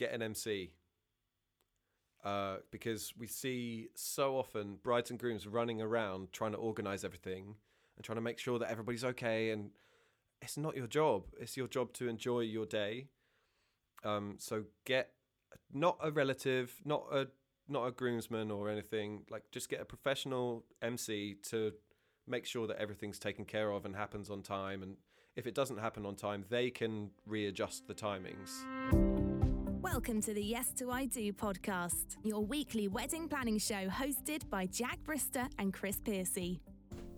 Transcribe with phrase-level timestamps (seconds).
[0.00, 0.72] get an MC.
[2.24, 7.54] Uh, because we see so often brides and grooms running around trying to organize everything
[7.96, 9.50] and trying to make sure that everybody's okay.
[9.50, 9.70] And
[10.42, 11.24] it's not your job.
[11.38, 13.06] It's your job to enjoy your day.
[14.04, 15.12] Um, so get
[15.72, 17.28] not a relative, not a
[17.68, 19.22] not a groomsman or anything.
[19.30, 21.72] Like just get a professional MC to
[22.26, 24.82] make sure that everything's taken care of and happens on time.
[24.82, 24.96] And
[25.36, 29.09] if it doesn't happen on time, they can readjust the timings.
[29.82, 34.66] Welcome to the Yes to I Do podcast, your weekly wedding planning show hosted by
[34.66, 36.60] Jack Brister and Chris Piercy.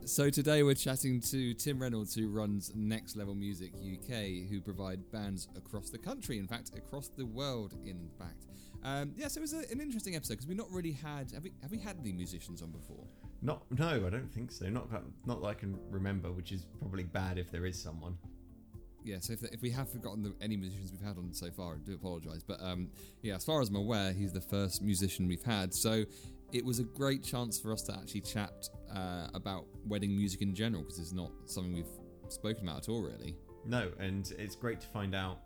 [0.05, 5.11] So today we're chatting to Tim Reynolds, who runs Next Level Music UK, who provide
[5.11, 7.75] bands across the country, in fact, across the world.
[7.84, 8.47] In fact,
[8.84, 9.27] um, yeah.
[9.27, 11.73] So it was a, an interesting episode because we've not really had have we have
[11.73, 13.05] we had any musicians on before?
[13.42, 14.67] Not no, I don't think so.
[14.67, 14.89] Not
[15.27, 18.17] not that I can remember, which is probably bad if there is someone
[19.05, 21.74] yeah, so if, if we have forgotten the, any musicians we've had on so far,
[21.74, 22.42] I do apologise.
[22.42, 22.88] But um,
[23.23, 25.75] yeah, as far as I'm aware, he's the first musician we've had.
[25.75, 26.05] So
[26.52, 30.55] it was a great chance for us to actually chat uh, about wedding music in
[30.55, 31.86] general because it's not something we've
[32.28, 33.36] spoken about at all, really.
[33.64, 35.39] No, and it's great to find out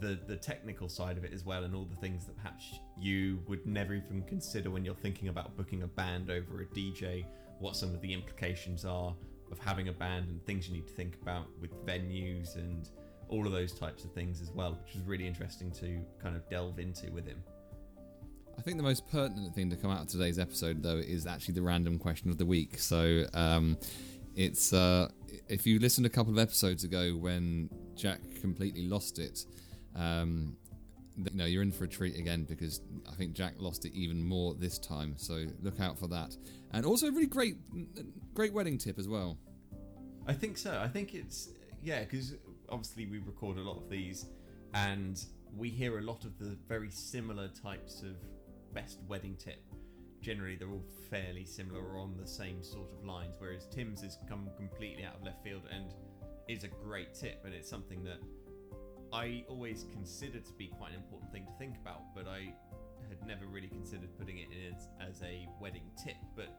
[0.00, 3.40] the the technical side of it as well, and all the things that perhaps you
[3.46, 7.24] would never even consider when you're thinking about booking a band over a DJ.
[7.58, 9.14] What some of the implications are
[9.50, 12.88] of having a band and things you need to think about with venues and
[13.28, 16.48] all of those types of things as well, which was really interesting to kind of
[16.50, 17.42] delve into with him.
[18.58, 21.54] I think the most pertinent thing to come out of today's episode, though, is actually
[21.54, 22.78] the random question of the week.
[22.78, 23.78] So, um,
[24.36, 25.08] it's uh,
[25.48, 29.46] if you listened a couple of episodes ago when Jack completely lost it,
[29.96, 30.56] um,
[31.30, 34.22] you know you're in for a treat again because I think Jack lost it even
[34.22, 35.14] more this time.
[35.16, 36.36] So look out for that.
[36.72, 37.56] And also a really great,
[38.34, 39.38] great wedding tip as well.
[40.26, 40.78] I think so.
[40.78, 41.50] I think it's
[41.82, 42.34] yeah because
[42.68, 44.26] obviously we record a lot of these,
[44.74, 45.22] and
[45.56, 48.16] we hear a lot of the very similar types of
[48.72, 49.62] best wedding tip.
[50.20, 53.34] Generally, they're all fairly similar or on the same sort of lines.
[53.38, 55.86] Whereas Tim's has come completely out of left field and
[56.46, 58.18] is a great tip, and it's something that
[59.12, 62.54] I always considered to be quite an important thing to think about, but I
[63.08, 66.16] had never really considered putting it in as, as a wedding tip.
[66.36, 66.54] But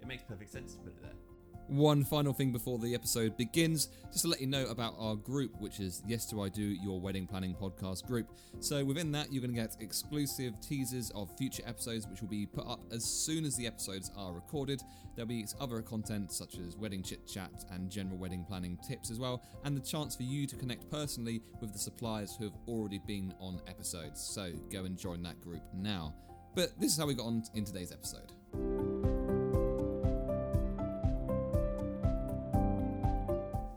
[0.00, 1.31] it makes perfect sense to put it there.
[1.68, 5.52] One final thing before the episode begins, just to let you know about our group,
[5.58, 8.28] which is Yes Do I Do, your wedding planning podcast group.
[8.60, 12.46] So within that, you're going to get exclusive teasers of future episodes, which will be
[12.46, 14.82] put up as soon as the episodes are recorded.
[15.14, 19.18] There'll be other content such as wedding chit chat and general wedding planning tips as
[19.18, 23.00] well, and the chance for you to connect personally with the suppliers who have already
[23.06, 24.20] been on episodes.
[24.20, 26.14] So go and join that group now.
[26.54, 29.21] But this is how we got on in today's episode.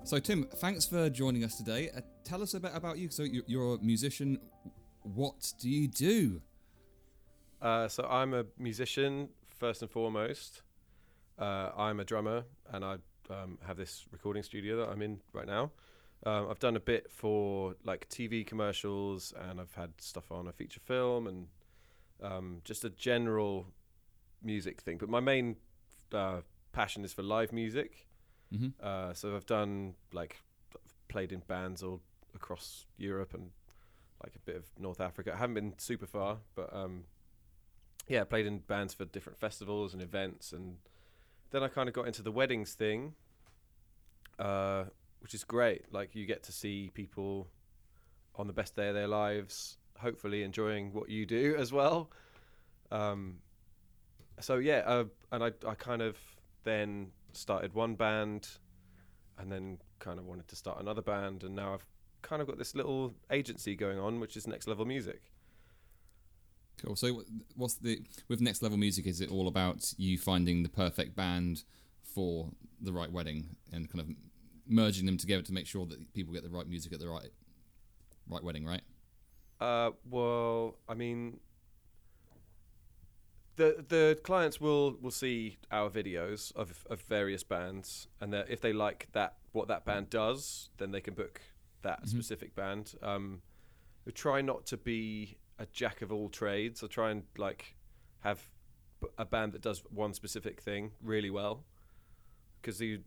[0.06, 1.90] So, Tim, thanks for joining us today.
[1.90, 3.10] Uh, tell us a bit about you.
[3.10, 4.38] So, you're, a musician.
[5.02, 6.44] What do you do?
[7.60, 10.62] Uh, so, I'm a musician first and foremost.
[11.40, 12.98] Uh, I'm a drummer, and I
[13.32, 15.72] um, have this recording studio that I'm in right now.
[16.24, 20.52] Um, I've done a bit for like TV commercials, and I've had stuff on a
[20.52, 21.48] feature film, and
[22.22, 23.66] um, just a general
[24.44, 25.00] music thing.
[25.00, 25.56] But my main
[26.14, 26.42] uh,
[26.74, 28.06] passion is for live music.
[28.56, 28.68] Mm-hmm.
[28.82, 30.42] Uh, so I've done like
[31.08, 32.02] played in bands all
[32.36, 33.52] across Europe and
[34.24, 35.34] like a bit of North Africa.
[35.34, 37.04] I haven't been super far, but um,
[38.08, 40.78] yeah, played in bands for different festivals and events, and
[41.52, 43.14] then I kind of got into the weddings thing,
[44.40, 44.86] uh,
[45.20, 45.92] which is great.
[45.92, 47.48] Like you get to see people
[48.36, 52.10] on the best day of their lives, hopefully enjoying what you do as well.
[52.92, 53.38] Um,
[54.40, 56.18] so yeah, uh, and I I kind of
[56.64, 58.47] then started one band
[59.38, 61.85] and then kind of wanted to start another band and now I've
[62.22, 65.22] kind of got this little agency going on which is Next Level Music.
[66.84, 66.95] Cool.
[66.95, 67.24] So
[67.56, 71.63] what's the with Next Level Music is it all about you finding the perfect band
[72.03, 72.50] for
[72.81, 74.07] the right wedding and kind of
[74.68, 77.29] merging them together to make sure that people get the right music at the right
[78.28, 78.81] right wedding, right?
[79.59, 81.40] Uh, well, I mean,
[83.56, 88.74] the the clients will will see our videos of of various bands, and if they
[88.74, 91.42] like that what that band does, then they can book
[91.81, 92.10] that mm-hmm.
[92.10, 92.94] specific band.
[93.02, 93.42] Um,
[94.06, 96.84] we try not to be a jack of all trades.
[96.84, 97.75] I try and like
[98.19, 98.42] have
[99.18, 101.63] a band that does one specific thing really well,
[102.62, 103.04] because you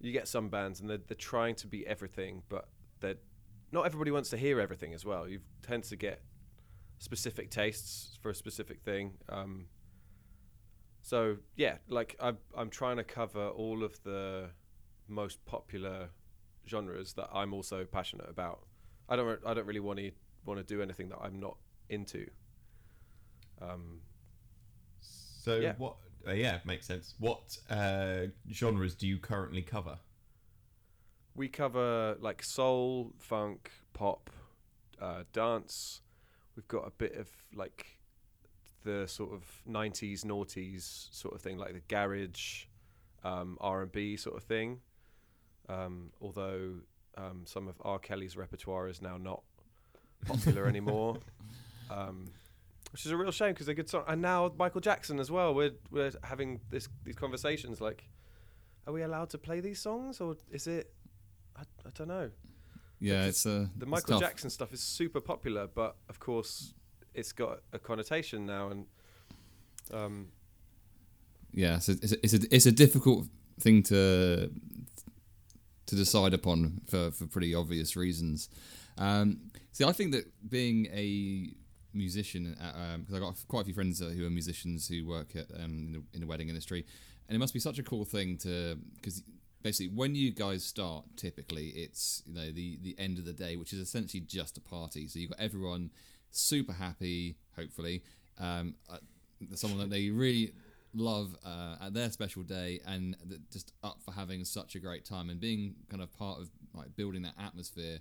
[0.00, 2.68] you get some bands and they're, they're trying to be everything, but
[3.00, 3.16] they're
[3.72, 5.28] not everybody wants to hear everything as well.
[5.28, 6.20] You tend to get
[7.00, 9.14] specific tastes for a specific thing.
[9.28, 9.66] Um,
[11.02, 14.50] so yeah, like I'm, I'm trying to cover all of the
[15.08, 16.10] most popular
[16.68, 18.60] genres that I'm also passionate about.
[19.08, 20.12] I don't I don't really want to
[20.44, 21.56] want to do anything that I'm not
[21.88, 22.28] into.
[23.60, 24.02] Um,
[25.00, 25.74] So Yeah.
[25.78, 25.96] what?
[26.28, 27.14] Uh, yeah, makes sense.
[27.18, 29.98] What uh, genres do you currently cover?
[31.34, 34.28] we cover like soul, funk, pop,
[35.00, 36.02] uh, dance.
[36.60, 37.96] We've got a bit of like
[38.84, 42.66] the sort of '90s, noughties sort of thing, like the garage,
[43.24, 44.80] um, R&B sort of thing.
[45.70, 46.74] Um, although
[47.16, 47.98] um, some of R.
[47.98, 49.42] Kelly's repertoire is now not
[50.26, 51.16] popular anymore,
[51.90, 52.26] um,
[52.92, 54.04] which is a real shame because they're good songs.
[54.06, 55.54] And now Michael Jackson as well.
[55.54, 58.06] We're we're having this these conversations like,
[58.86, 60.92] are we allowed to play these songs or is it?
[61.56, 62.30] I, I don't know.
[63.00, 64.20] Yeah, It's- uh, The Michael.
[64.20, 66.74] Jackson stuff is super popular, but of course,
[67.14, 68.86] it's got a connotation now, and
[69.90, 70.28] um,
[71.52, 73.26] yeah, so it's a, it's a it's a difficult
[73.58, 74.50] thing to
[75.86, 78.48] to decide upon for for pretty obvious reasons.
[78.98, 81.54] Um, see, I think that being a
[81.92, 82.54] musician,
[82.98, 85.86] because I've got quite a few friends uh, who are musicians who work at, um,
[85.86, 86.84] in, the, in the wedding industry,
[87.28, 89.22] and it must be such a cool thing to because
[89.62, 93.56] basically when you guys start, typically it's you know the the end of the day,
[93.56, 95.08] which is essentially just a party.
[95.08, 95.90] So you've got everyone
[96.30, 98.02] super happy, hopefully.
[98.38, 98.98] Um, uh,
[99.54, 100.52] someone that they really
[100.92, 103.16] love uh, at their special day and
[103.52, 106.96] just up for having such a great time and being kind of part of like
[106.96, 108.00] building that atmosphere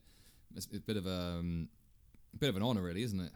[0.55, 1.69] it's a bit of a, um,
[2.33, 3.31] a bit of an honor really isn't it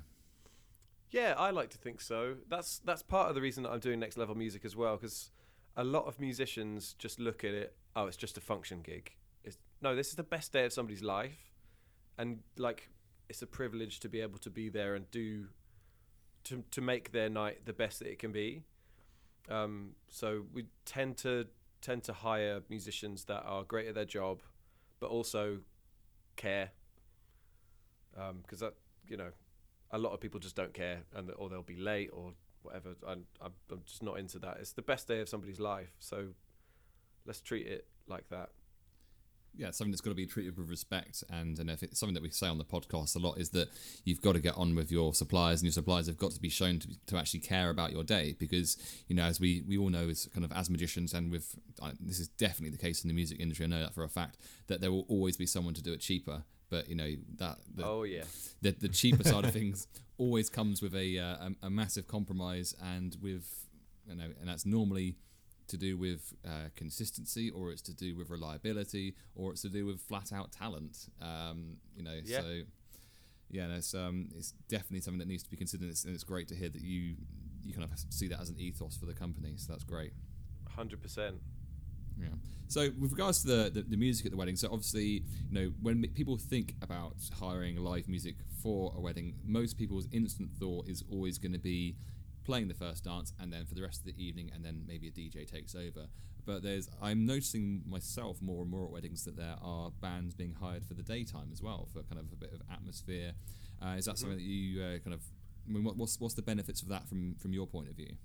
[1.13, 2.37] yeah, I like to think so.
[2.49, 5.29] That's that's part of the reason that I'm doing next level music as well, because
[5.77, 7.75] a lot of musicians just look at it.
[7.95, 9.11] Oh, it's just a function gig.
[9.43, 11.51] It's, no, this is the best day of somebody's life,
[12.17, 12.89] and like
[13.29, 15.47] it's a privilege to be able to be there and do
[16.45, 18.63] to to make their night the best that it can be.
[19.49, 21.47] Um, so we tend to
[21.81, 24.41] tend to hire musicians that are great at their job,
[24.99, 25.59] but also
[26.35, 26.71] care.
[28.41, 28.73] Because that
[29.07, 29.31] you know,
[29.91, 32.95] a lot of people just don't care, and or they'll be late or whatever.
[33.07, 33.53] I'm I'm
[33.85, 34.57] just not into that.
[34.59, 36.27] It's the best day of somebody's life, so
[37.25, 38.49] let's treat it like that.
[39.55, 42.23] yeah something that's got to be treated with respect and and if it's something that
[42.23, 43.69] we say on the podcast a lot is that
[44.03, 46.49] you've got to get on with your suppliers and your suppliers have got to be
[46.49, 48.77] shown to, to actually care about your day because
[49.07, 51.91] you know as we we all know as kind of as magicians and with uh,
[51.99, 54.37] this is definitely the case in the music industry i know that for a fact
[54.67, 57.85] that there will always be someone to do it cheaper but you know that the,
[57.85, 58.23] oh yeah,
[58.63, 59.87] the, the cheaper side of things
[60.17, 63.67] always comes with a, uh, a a massive compromise and with
[64.09, 65.15] you know and that's normally
[65.67, 69.85] to do with uh, consistency or it's to do with reliability or it's to do
[69.85, 72.41] with flat out talent um, you know Yeah.
[72.41, 72.61] so
[73.49, 76.13] yeah no, it's um it's definitely something that needs to be considered and it's, and
[76.13, 77.15] it's great to hear that you
[77.63, 80.11] you kind of see that as an ethos for the company so that's great
[80.75, 81.35] hundred percent.
[82.19, 82.27] yeah.
[82.67, 85.71] So with regards to the, the, the music at the wedding, so obviously, you know,
[85.81, 91.03] when people think about hiring live music for a wedding, most people's instant thought is
[91.11, 91.95] always going to be
[92.43, 95.07] playing the first dance and then for the rest of the evening and then maybe
[95.07, 96.07] a DJ takes over.
[96.45, 100.53] But there's I'm noticing myself more and more at weddings that there are bands being
[100.59, 103.31] hired for the daytime as well for kind of a bit of atmosphere.
[103.81, 105.21] Uh, is that something that you uh, kind of
[105.67, 108.15] I mean, what, what's what's the benefits of that from from your point of view?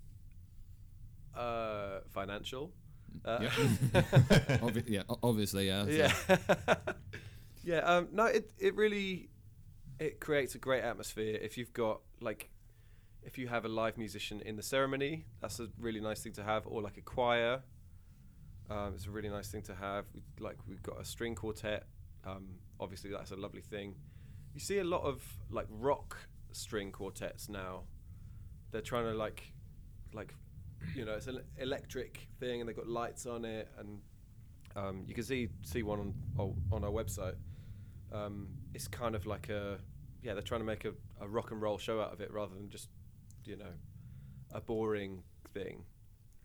[1.35, 2.73] Uh, financial.
[3.25, 3.49] Uh, Yeah.
[4.61, 5.85] Obvi- yeah, obviously, yeah.
[5.85, 6.75] so- yeah
[7.65, 9.29] yeah um no it it really
[9.99, 12.51] it creates a great atmosphere if you've got like
[13.29, 16.43] if you have a live musician in the ceremony that's a really nice thing to
[16.43, 17.61] have or like a choir.
[18.71, 20.07] Um, it's a really nice thing to have.
[20.15, 21.85] We, like we've got a string quartet.
[22.27, 22.47] Um,
[22.81, 23.97] obviously that's a lovely thing.
[24.55, 26.17] You see a lot of like rock
[26.53, 27.83] string quartets now.
[28.71, 29.53] They're trying to like
[30.15, 30.33] like
[30.95, 34.01] you know it's an electric thing and they've got lights on it and
[34.75, 37.37] um, you can see see one on oh, on our website.
[38.11, 39.77] Um, it's kind of like a
[40.23, 42.55] yeah, they're trying to make a, a rock and roll show out of it rather
[42.55, 42.89] than just
[43.49, 43.75] you know
[44.53, 45.85] a boring thing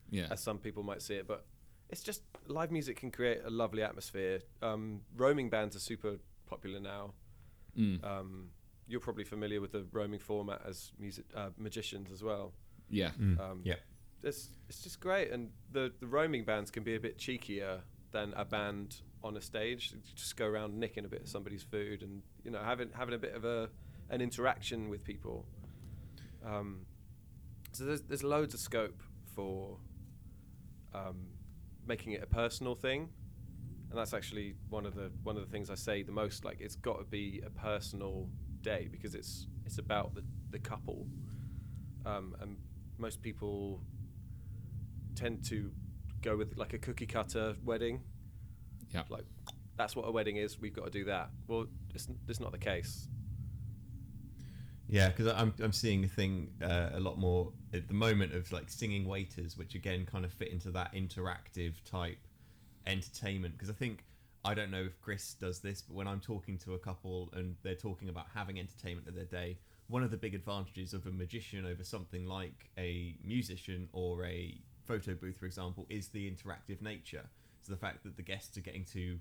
[0.09, 0.27] yeah.
[0.31, 1.27] as some people might see it.
[1.27, 1.45] But
[1.89, 4.41] it's just live music can create a lovely atmosphere.
[4.61, 7.13] Um, roaming bands are super popular now.
[7.77, 8.03] Mm.
[8.03, 8.49] Um,
[8.87, 12.53] you're probably familiar with the roaming format as music uh, magicians as well.
[12.89, 13.11] yeah.
[13.19, 13.39] Mm.
[13.39, 13.75] Um, yeah.
[14.23, 17.81] it's it's just great, and the the roaming bands can be a bit cheekier
[18.11, 19.91] than a band on a stage.
[19.93, 23.15] You just go around nicking a bit of somebody's food, and you know having having
[23.15, 23.69] a bit of a
[24.09, 25.45] an interaction with people.
[26.45, 26.85] Um,
[27.73, 29.01] so there's there's loads of scope
[29.35, 29.77] for
[30.93, 31.27] um,
[31.85, 33.09] making it a personal thing,
[33.89, 36.45] and that's actually one of the one of the things I say the most.
[36.45, 38.29] Like it's got to be a personal
[38.61, 41.07] day because it's it's about the the couple,
[42.05, 42.57] um, and
[42.97, 43.81] most people
[45.15, 45.71] tend to
[46.21, 48.01] go with like a cookie cutter wedding.
[48.91, 49.03] Yeah.
[49.09, 49.25] Like
[49.77, 50.59] that's what a wedding is.
[50.59, 51.29] We've got to do that.
[51.47, 53.07] Well, it's it's not the case.
[54.89, 58.51] Yeah, because I'm I'm seeing a thing uh, a lot more at the moment of
[58.51, 62.17] like singing waiters, which again kind of fit into that interactive type
[62.85, 63.55] entertainment.
[63.55, 64.03] Because I think
[64.45, 67.55] I don't know if Chris does this, but when I'm talking to a couple and
[67.63, 71.11] they're talking about having entertainment of their day, one of the big advantages of a
[71.11, 76.81] magician over something like a musician or a photo booth, for example, is the interactive
[76.81, 77.23] nature.
[77.61, 79.17] So the fact that the guests are getting to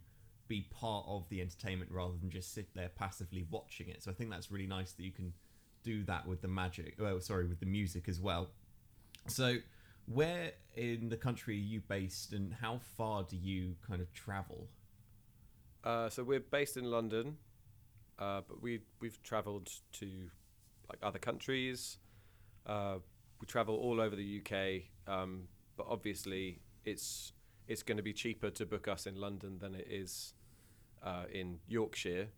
[0.49, 4.03] be part of the entertainment rather than just sit there passively watching it.
[4.03, 5.33] So I think that's really nice that you can
[5.83, 6.97] do that with the magic.
[6.99, 8.49] Well, sorry, with the music as well.
[9.27, 9.57] So
[10.07, 14.69] where in the country are you based, and how far do you kind of travel?
[15.85, 17.37] Uh, so we're based in London,
[18.19, 20.07] uh, but we we've travelled to
[20.89, 21.99] like other countries.
[22.67, 22.97] Uh,
[23.41, 27.33] we travel all over the UK, um, but obviously it's
[27.69, 30.35] it's going to be cheaper to book us in London than it is
[31.03, 32.29] uh, in Yorkshire.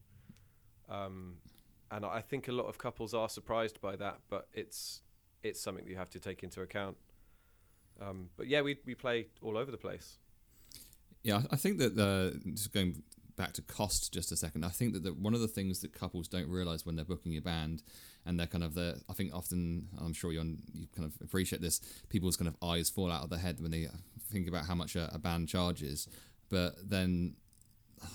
[0.88, 1.36] Um,
[1.94, 5.02] and I think a lot of couples are surprised by that, but it's
[5.42, 6.96] it's something that you have to take into account.
[8.00, 10.18] Um, but yeah, we we play all over the place.
[11.22, 13.02] Yeah, I think that uh, just going
[13.36, 14.64] back to cost just a second.
[14.64, 17.36] I think that the, one of the things that couples don't realize when they're booking
[17.36, 17.82] a band,
[18.26, 19.00] and they're kind of the.
[19.08, 20.40] I think often, I'm sure you
[20.72, 21.80] you kind of appreciate this.
[22.08, 23.86] People's kind of eyes fall out of their head when they
[24.32, 26.08] think about how much a, a band charges,
[26.48, 27.36] but then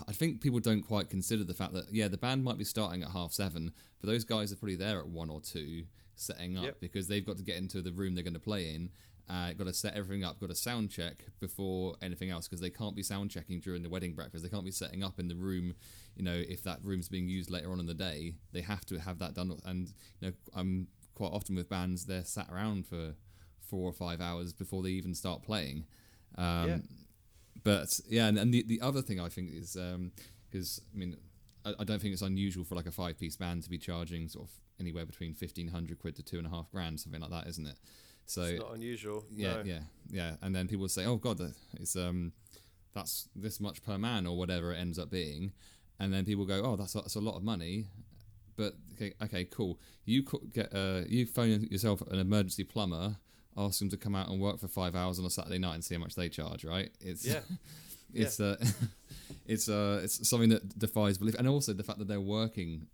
[0.07, 3.03] I think people don't quite consider the fact that yeah, the band might be starting
[3.03, 3.71] at half seven,
[4.01, 5.83] but those guys are probably there at one or two
[6.15, 6.79] setting up Yep.
[6.81, 8.89] because they've got to get into the room they're going to play in.
[9.29, 10.39] Uh, got to set everything up.
[10.39, 13.89] Got to sound check before anything else because they can't be sound checking during the
[13.89, 14.43] wedding breakfast.
[14.43, 15.75] They can't be setting up in the room.
[16.15, 19.00] You know, if that room's being used later on in the day, they have to
[19.00, 19.55] have that done.
[19.65, 23.13] And you know, I'm quite often with bands they're sat around for
[23.62, 25.86] four or five hours before they even start playing.
[26.36, 26.77] Um, Yeah.
[27.63, 29.77] But yeah, and, and the the other thing I think is
[30.49, 31.17] because I mean
[31.65, 34.27] I, I don't think it's unusual for like a five piece band to be charging
[34.27, 37.31] sort of anywhere between fifteen hundred quid to two and a half grand, something like
[37.31, 37.77] that, isn't it?
[38.25, 39.25] So it's not unusual.
[39.31, 39.61] yeah, no.
[39.63, 41.41] yeah, yeah, and then people say, "Oh God,
[41.73, 42.31] it's um,
[42.93, 45.51] that's this much per man or whatever it ends up being,"
[45.99, 47.87] and then people go, "Oh, that's a, that's a lot of money."
[48.55, 49.79] But okay, okay, cool.
[50.05, 50.23] You
[50.53, 53.17] get uh, you phone yourself an emergency plumber,
[53.57, 55.83] ask them to come out and work for five hours on a Saturday night and
[55.83, 56.91] see how much they charge, right?
[57.01, 57.41] It's Yeah.
[58.13, 58.55] it's uh,
[59.45, 62.87] it's uh, it's something that defies belief, and also the fact that they're working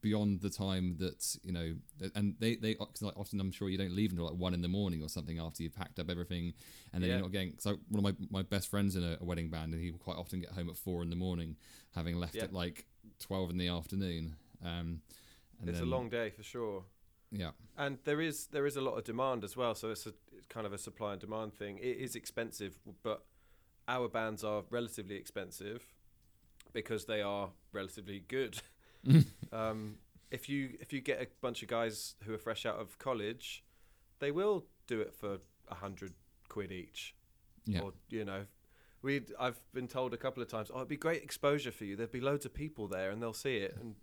[0.00, 1.74] beyond the time that you know
[2.14, 4.68] and they they like, often i'm sure you don't leave until like one in the
[4.68, 6.52] morning or something after you've packed up everything
[6.92, 7.16] and then Yeah.
[7.16, 9.72] you're not getting so one of my, my best friends in a, a wedding band
[9.74, 11.56] and he will quite often get home at four in the morning
[11.96, 12.44] having left Yeah.
[12.44, 12.86] at like
[13.18, 15.00] 12 in the afternoon um
[15.60, 16.84] and It's then- a long day for sure.
[17.30, 20.12] Yeah And there is there is a lot of demand as well, so it's a
[20.36, 21.78] it's kind of a supply and demand thing.
[21.78, 23.24] It is expensive, but
[23.86, 25.94] our bands are relatively expensive
[26.72, 28.60] because they are relatively good.
[29.52, 29.96] um,
[30.30, 33.64] if you if you get a bunch of guys who are fresh out of college,
[34.18, 36.12] they will do it for a hundred
[36.48, 37.14] quid each.
[37.64, 38.44] yeah Or you know,
[39.02, 41.96] we I've been told a couple of times, oh, it'd be great exposure for you.
[41.96, 43.76] There'd be loads of people there, and they'll see it.
[43.80, 43.94] And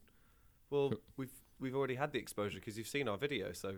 [0.69, 3.75] well, we've we've already had the exposure because you've seen our video, so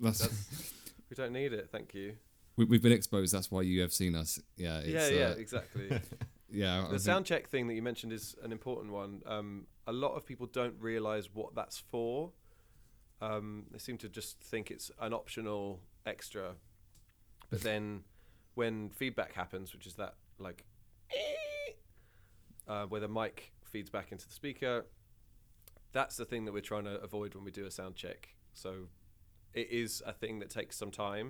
[0.00, 0.72] that's, that's
[1.10, 1.68] we don't need it.
[1.70, 2.16] Thank you.
[2.56, 5.34] we, we've been exposed that's why you have seen us yeah it's, yeah, yeah, uh,
[5.34, 6.00] exactly.
[6.50, 9.22] yeah the sound check thing that you mentioned is an important one.
[9.26, 12.32] Um, a lot of people don't realize what that's for.
[13.20, 16.54] Um, they seem to just think it's an optional extra.
[17.50, 18.02] But then
[18.54, 20.64] when feedback happens, which is that like
[22.68, 24.86] uh, where the mic feeds back into the speaker,
[25.98, 28.20] that's the thing that we're trying to avoid when we do a sound check.
[28.52, 28.70] So
[29.54, 31.28] it is a thing that takes some time,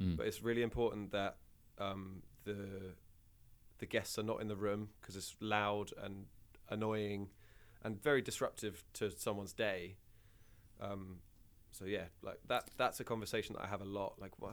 [0.00, 0.16] Mm.
[0.16, 1.36] but it's really important that
[1.78, 2.58] um, the
[3.78, 6.14] the guests are not in the room because it's loud and
[6.70, 7.28] annoying
[7.82, 9.96] and very disruptive to someone's day.
[10.80, 11.18] Um,
[11.72, 14.12] so yeah, like that that's a conversation that I have a lot.
[14.24, 14.52] Like, what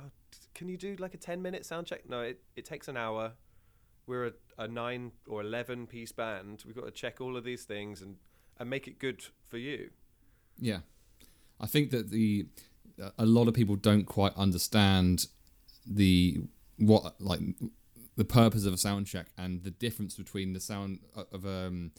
[0.54, 2.02] can you do like a ten minute sound check?
[2.10, 3.34] No, it, it takes an hour.
[4.08, 6.64] We're a, a nine or eleven piece band.
[6.66, 8.18] We've got to check all of these things and
[8.60, 9.90] and make it good for you.
[10.60, 10.80] Yeah,
[11.60, 12.48] I think that the
[13.18, 15.28] a lot of people don't quite understand
[15.86, 16.42] the
[16.78, 17.40] what like
[18.16, 21.00] the purpose of a sound check and the difference between the sound
[21.32, 21.92] of um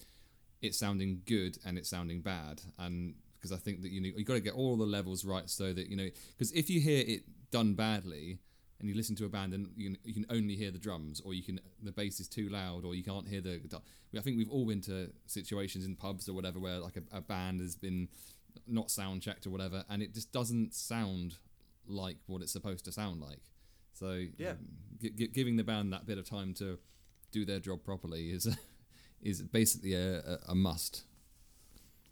[0.61, 4.25] it sounding good and it sounding bad and because I think that you know you
[4.25, 7.02] got to get all the levels right so that you know because if you hear
[7.07, 8.38] it done badly
[8.81, 11.21] and you listen to a band and you can, you can only hear the drums
[11.21, 13.81] or you can the bass is too loud or you can't hear the guitar.
[14.17, 17.21] I think we've all been to situations in pubs or whatever where like a, a
[17.21, 18.09] band has been
[18.67, 21.37] not sound checked or whatever and it just doesn't sound
[21.87, 23.41] like what it's supposed to sound like.
[23.93, 24.51] So Yeah.
[24.53, 24.59] um,
[25.01, 26.79] gi- gi- giving the band that bit of time to
[27.33, 28.57] do their job properly is
[29.23, 31.05] is basically a, a, a must.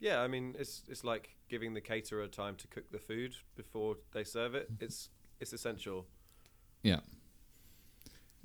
[0.01, 3.97] Yeah, I mean it's it's like giving the caterer time to cook the food before
[4.13, 4.69] they serve it.
[4.81, 5.09] It's
[5.41, 6.07] it's essential.
[6.83, 7.01] Yeah.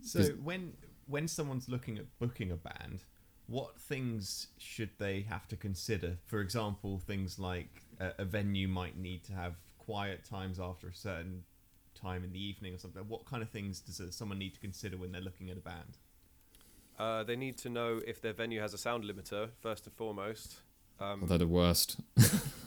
[0.02, 0.74] So when
[1.08, 3.04] when someone's looking at booking a band,
[3.48, 6.18] what things should they have to consider?
[6.26, 10.94] For example, things like a, a venue might need to have quiet times after a
[10.94, 11.44] certain
[11.94, 13.04] time in the evening or something.
[13.08, 15.98] What kind of things does someone need to consider when they're looking at a band?
[16.98, 20.58] Uh, they need to know if their venue has a sound limiter first and foremost.
[21.00, 21.98] Um, Although the worst.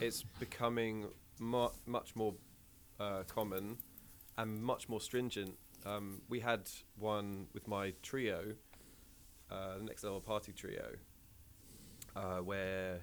[0.00, 1.06] it's becoming
[1.38, 2.34] mu- much more
[2.98, 3.78] uh, common
[4.38, 5.56] and much more stringent.
[5.84, 8.54] Um, we had one with my trio,
[9.50, 10.94] uh, the next level party trio,
[12.14, 13.00] uh, where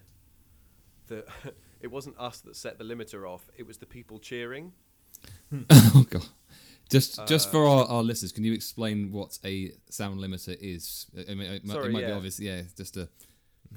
[1.07, 1.25] the
[1.81, 4.73] it wasn't us that set the limiter off; it was the people cheering.
[5.69, 6.25] oh god.
[6.89, 11.07] Just just Uh, for our, our listeners, can you explain what a sound limiter is?
[11.17, 12.39] I mean, it, might- it Sorry, might be obvious.
[12.39, 13.07] Yeah, just to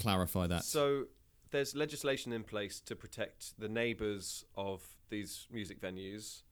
[0.01, 0.65] clarify that.
[0.65, 1.07] So
[1.51, 6.43] there's legislation in place to protect the neighbours of these music venues.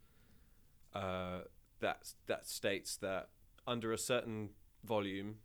[0.94, 1.40] Uh,
[1.80, 3.28] that that states that
[3.66, 4.50] under a certain
[4.84, 5.36] volume,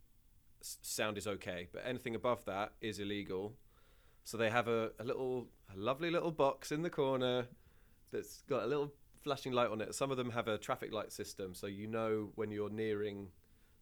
[0.60, 3.56] s- sound is okay, but anything above that is illegal.
[4.24, 7.46] So they have a, a little, a lovely little box in the corner
[8.12, 8.92] that's got a little
[9.22, 9.94] flashing light on it.
[9.94, 13.28] Some of them have a traffic light system, so you know when you're nearing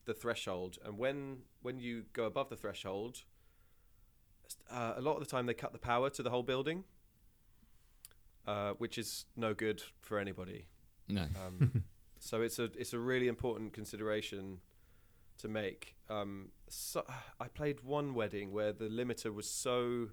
[0.07, 3.25] the threshold, and when when you go above the threshold,
[4.71, 6.85] uh, a lot of the time they cut the power to the whole building,
[8.47, 10.67] uh, which is no good for anybody.
[11.09, 11.23] No.
[11.47, 11.85] Um,
[12.19, 14.59] so it's a it's a really important consideration
[15.39, 15.95] to make.
[16.09, 17.05] Um, so,
[17.41, 20.09] I played one wedding where the limiter was so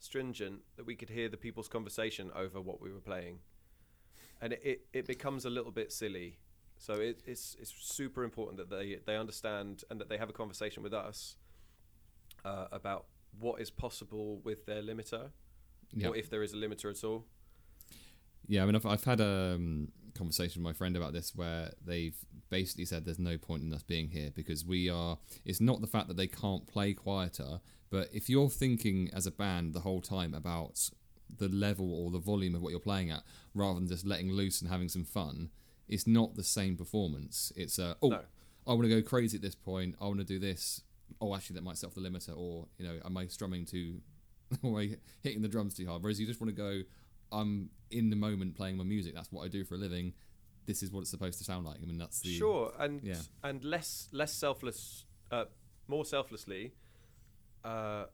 [0.00, 3.38] stringent that we could hear the people's conversation over what we were playing,
[4.40, 6.38] and it, it, it becomes a little bit silly.
[6.76, 10.32] So it, it's it's super important that they they understand and that they have a
[10.32, 11.36] conversation with us
[12.44, 13.06] uh, about
[13.38, 15.30] what is possible with their limiter,
[15.92, 16.08] Yeah.
[16.08, 17.24] or if there is a limiter at all.
[18.46, 21.72] Yeah, I mean, I've, I've had a um, conversation with my friend about this where
[21.84, 22.16] they've
[22.50, 25.18] basically said there's no point in us being here because we are.
[25.44, 29.30] It's not the fact that they can't play quieter, but if you're thinking as a
[29.30, 30.90] band the whole time about
[31.38, 33.22] the level or the volume of what you're playing at,
[33.54, 35.50] rather than just letting loose and having some fun,
[35.88, 37.52] it's not the same performance.
[37.56, 38.20] It's a, oh, No.
[38.66, 39.96] I want to go crazy at this point.
[40.00, 40.80] I want to do this.
[41.20, 44.00] Oh, actually, that might set off the limiter, or you know, am I strumming too,
[44.62, 46.02] or am I hitting the drums too hard?
[46.02, 46.80] Whereas you just want to go,
[47.34, 49.14] I'm in the moment playing my music.
[49.14, 50.14] That's what I do for a living.
[50.66, 51.78] This is what it's supposed to sound like.
[51.82, 53.16] I mean, that's the sure and yeah.
[53.42, 55.44] and less less selfless uh,
[55.88, 56.72] more selflessly
[57.64, 58.04] uh,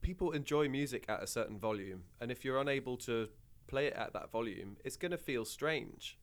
[0.00, 3.28] people enjoy music at a certain volume and if you're unable to
[3.66, 6.18] play it at that volume it's going to feel strange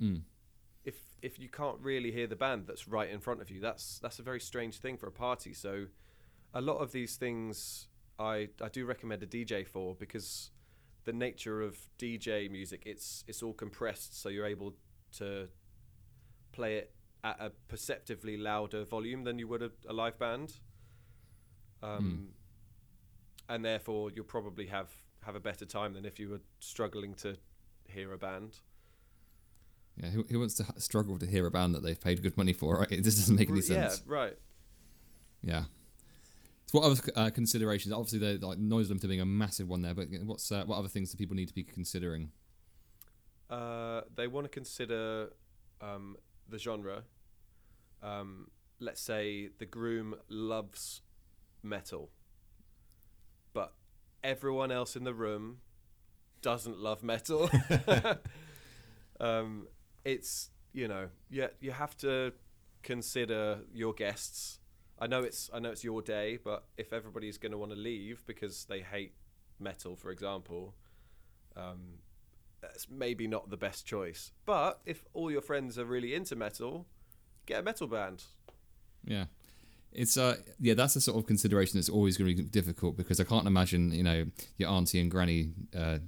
[0.00, 0.22] Mm.
[0.84, 3.98] if if you can't really hear the band that's right in front of you that's
[4.00, 5.86] that's a very strange thing for a party so
[6.54, 10.50] a lot of these things I I do recommend a DJ for because
[11.04, 14.74] the nature of DJ music it's it's all compressed so you're able
[15.18, 15.48] to
[16.52, 16.92] play it
[17.24, 20.54] at a perceptively louder volume than you would a, a live band
[21.82, 22.28] um,
[23.48, 24.90] and therefore you'll probably have
[25.22, 27.36] have a better time than if you were struggling to
[27.88, 28.58] hear a band
[29.96, 32.36] Yeah, who, who wants to ha- struggle to hear a band that they've paid good
[32.36, 32.78] money for?
[32.78, 32.88] Right?
[33.02, 34.02] Just doesn't make any R- yeah sense.
[34.06, 34.36] right
[35.42, 35.64] Yeah.
[36.72, 37.92] So what other uh, considerations?
[37.92, 40.88] Obviously, the like noise limiter being a massive one there, but what's uh, what other
[40.88, 42.30] things do people need to be considering?
[43.50, 45.34] Uh, they want to consider
[45.82, 46.16] um,
[46.48, 47.02] the genre.
[48.02, 51.02] Um, let's say the groom loves
[51.62, 52.10] metal,
[53.52, 53.74] but
[54.24, 55.58] everyone else in the room
[56.40, 57.50] doesn't love metal.
[59.20, 59.66] um,
[60.06, 62.32] it's you know you you have to
[62.82, 64.58] consider your guests.
[65.02, 67.76] I know it's I know it's your day, but if everybody's going to want to
[67.76, 69.14] leave because they hate
[69.58, 70.76] metal, for example,
[71.56, 71.98] um,
[72.60, 74.30] that's maybe not the best choice.
[74.46, 76.86] But if all your friends are really into metal,
[77.46, 78.22] get a metal band.
[79.04, 79.24] Yeah.
[79.90, 83.18] It's uh yeah that's a sort of consideration that's always going to be difficult because
[83.18, 85.98] I can't imagine you know your auntie and granny uh,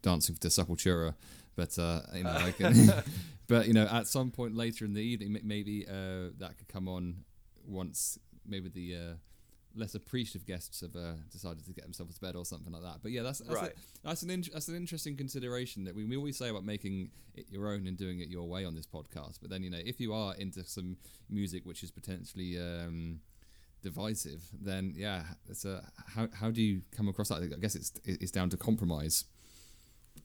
[0.00, 1.14] dancing to Sepultura,
[1.56, 2.92] but uh, you know I can,
[3.48, 6.88] but you know at some point later in the evening maybe uh, that could come
[6.88, 7.24] on
[7.64, 9.14] once maybe the uh,
[9.74, 12.98] less appreciative guests have uh, decided to get themselves to bed or something like that.
[13.02, 13.72] But yeah, that's that's, Right.
[13.72, 17.10] a, that's an in, that's an interesting consideration that we, we always say about making
[17.34, 19.38] it your own and doing it your way on this podcast.
[19.40, 20.96] But then you know if you are into some
[21.28, 23.20] music which is potentially um,
[23.82, 27.42] divisive, then yeah, it's a how how do you come across that?
[27.42, 29.24] I guess it's it's down to compromise.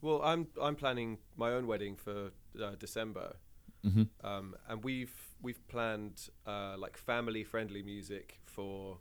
[0.02, 2.30] Well, I'm I'm planning my own wedding for
[2.62, 3.36] uh, December,
[3.82, 8.98] hmm um, and we've we've planned uh, like family friendly music for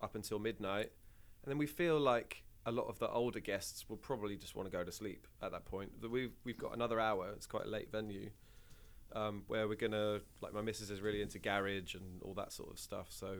[0.00, 0.90] up until midnight,
[1.42, 4.70] and then we feel like a lot of the older guests will probably just want
[4.70, 5.92] to go to sleep at that point.
[6.10, 7.30] We've we've got another hour.
[7.36, 8.30] It's quite a late venue,
[9.14, 12.70] um, where we're gonna like my missus is really into garage and all that sort
[12.70, 13.06] of stuff.
[13.10, 13.36] So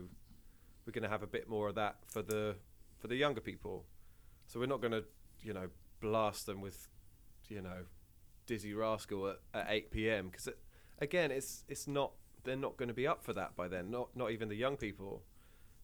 [0.86, 2.56] we're gonna have a bit more of that for the
[2.98, 3.84] for the younger people.
[4.46, 5.02] So we're not gonna
[5.42, 5.68] you know
[6.00, 6.88] blast them with
[7.48, 7.84] you know
[8.46, 10.28] Dizzee Rascal at, at 8 p.m.
[10.28, 10.58] because it,
[11.00, 12.12] again it's it's not
[12.46, 13.90] they're not going to be up for that by then.
[13.90, 15.22] Not not even the young people.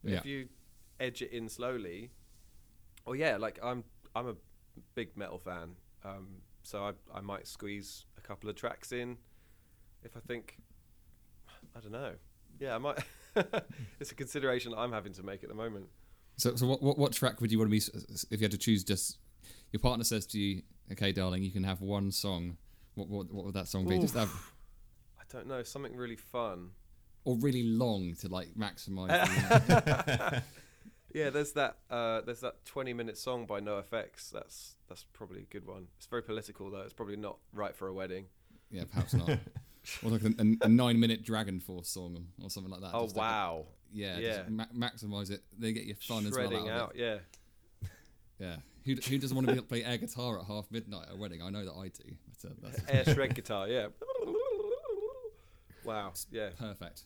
[0.03, 0.19] Yeah.
[0.19, 0.49] If you
[0.99, 2.11] edge it in slowly,
[3.05, 4.35] or yeah, like I'm I'm a
[4.95, 6.29] big metal fan, um,
[6.63, 9.19] so I I might squeeze a couple of tracks in
[10.05, 10.59] if I think
[11.77, 12.15] I don't know.
[12.59, 12.99] Yeah, I might.
[14.01, 15.87] it's a consideration I'm having to make at the moment.
[16.37, 18.59] So, so what, what what track would you want to be if you had to
[18.59, 18.85] choose?
[18.85, 19.19] Just
[19.73, 22.57] your partner says to you, "Okay, darling, you can have one song."
[22.95, 23.99] What what, what would that song be?
[23.99, 24.31] Just have
[25.33, 26.71] don't know something really fun.
[27.25, 29.09] or really long to like maximize.
[29.67, 30.43] the,
[31.15, 31.77] Yeah, there's that.
[31.91, 34.31] Uh, there's that 20 minute song by NoFX.
[34.31, 35.89] That's that's probably a good one.
[35.99, 36.81] It's very political though.
[36.81, 38.27] It's probably not right for a wedding.
[38.71, 39.29] yeah, perhaps not.
[40.03, 42.93] or like a, a, a nine minute DragonForce song or something like that.
[42.95, 44.37] Oh Just like wow, yeah, Yeah.
[44.39, 45.43] just ma- maximize it.
[45.59, 46.57] They get your fun as well.
[46.57, 46.93] Out, out.
[46.97, 47.19] Yeah.
[48.39, 48.57] Yeah.
[48.85, 51.41] Who, who doesn't want to be, play air guitar at half midnight at a wedding?
[51.43, 52.15] I know that I do.
[52.43, 53.69] But, uh, that's air shred guitar.
[53.69, 53.89] Yeah.
[55.85, 56.13] Wow.
[56.31, 56.51] Yeah.
[56.59, 57.03] perfect.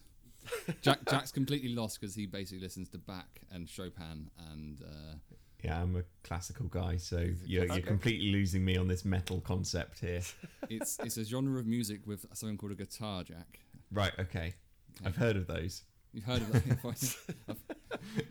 [0.81, 5.15] Jack Jack's completely lost because he basically listens to Bach and Chopin and uh,
[5.63, 9.99] Yeah, I'm a classical guy, so you're, you're completely losing me on this metal concept
[10.01, 10.21] here.
[10.69, 13.59] it's it's a genre of music with something called a guitar jack.
[13.91, 14.55] Right, okay.
[15.05, 15.83] I've heard of those.
[16.13, 16.79] You've heard of that?
[17.49, 17.59] I've-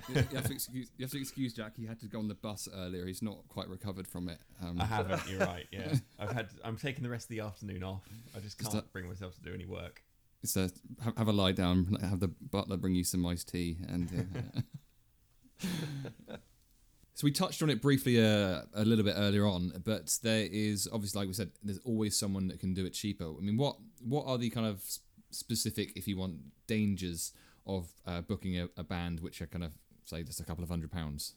[0.09, 1.73] you, have to excuse, you have to excuse Jack.
[1.77, 3.05] He had to go on the bus earlier.
[3.05, 4.39] He's not quite recovered from it.
[4.63, 5.21] Um, I haven't.
[5.29, 5.67] You're right.
[5.71, 6.47] Yeah, I've had.
[6.63, 8.01] I'm taking the rest of the afternoon off.
[8.35, 10.01] I just can't that- bring myself to do any work.
[10.55, 10.69] A
[11.03, 11.97] have, have a lie down.
[12.01, 14.27] Have the butler bring you some iced tea, and
[15.63, 15.67] uh,
[17.13, 19.71] so we touched on it briefly uh, a little bit earlier on.
[19.83, 23.25] But there is obviously, like we said, there's always someone that can do it cheaper.
[23.25, 24.83] I mean, what what are the kind of
[25.31, 26.35] specific, if you want,
[26.67, 27.33] dangers
[27.65, 29.73] of uh, booking a, a band which are kind of
[30.05, 31.33] say just a couple of hundred pounds?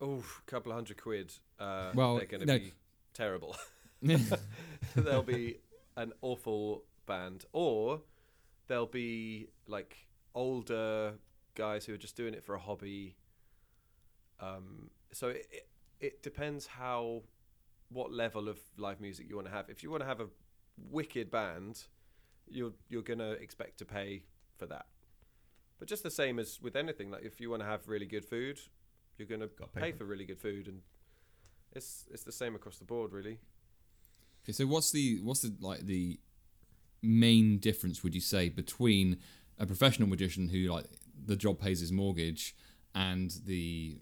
[0.00, 1.32] Oh, a couple of hundred quid.
[1.58, 2.58] Uh, Well, they're going to no.
[2.58, 2.72] be
[3.14, 3.56] terrible.
[4.94, 5.58] There'll be
[5.96, 8.00] an awful band, or
[8.70, 9.96] they'll be like
[10.32, 11.14] older
[11.56, 13.16] guys who are just doing it for a hobby.
[14.38, 17.24] Um, so it, it it depends how
[17.90, 19.68] what level of live music you want to have.
[19.68, 20.28] If you want to have a
[20.78, 21.82] wicked band,
[22.48, 24.22] you're you're gonna expect to pay
[24.56, 24.86] for that.
[25.80, 28.24] But just the same as with anything, like if you want to have really good
[28.24, 28.60] food,
[29.18, 30.82] you're gonna Gotta pay pay for for really good food, and
[31.72, 33.40] it's it's the same across the board, really.
[34.44, 36.20] Okay, so what's the what's the like the
[37.02, 39.18] main difference would you say between
[39.58, 40.86] a professional magician who like
[41.24, 42.54] the job pays his mortgage
[42.94, 43.98] and the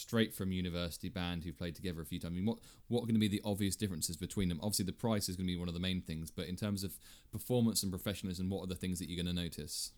[0.00, 2.32] straight from university band who played together a few times?
[2.32, 4.58] I mean, what what are going to be the obvious differences between them?
[4.62, 6.82] Obviously, the price is going to be one of the main things, but in terms
[6.82, 6.98] of
[7.30, 9.92] performance and professionalism, what are the things that you're going to notice?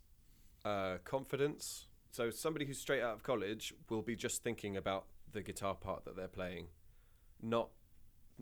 [0.65, 1.87] Uh, confidence.
[2.11, 6.05] So somebody who's straight out of college will be just thinking about the guitar part
[6.05, 6.67] that they're playing,
[7.41, 7.71] not.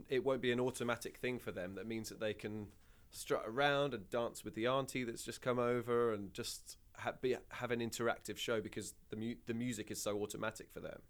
[0.09, 1.75] It won't be an automatic thing for them.
[1.75, 2.69] That means that they can
[3.11, 7.37] strut around and dance with the auntie that's just come over and just ha- be,
[7.51, 11.03] have an interactive show because the mu- the music is so automatic for them.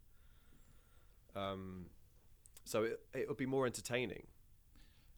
[1.37, 1.87] Um,
[2.65, 4.27] so it it will be more entertaining.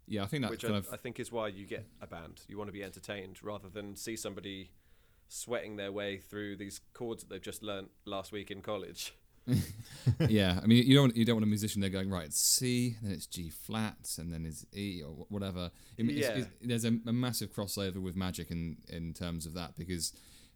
[0.06, 2.06] Yeah, I think that which kind I, of I think is why you get a
[2.06, 2.42] band.
[2.48, 4.72] You want to be entertained rather than see somebody
[5.28, 9.14] sweating their way through these chords that they've just learnt last week in college.
[10.28, 12.26] yeah, I mean, you don't you don't want a musician there going right.
[12.26, 15.70] It's C, then it's G flat, and then it's E or whatever.
[15.96, 16.28] It- Yeah.
[16.38, 20.12] it's- there's a, a massive crossover with magic in in terms of that because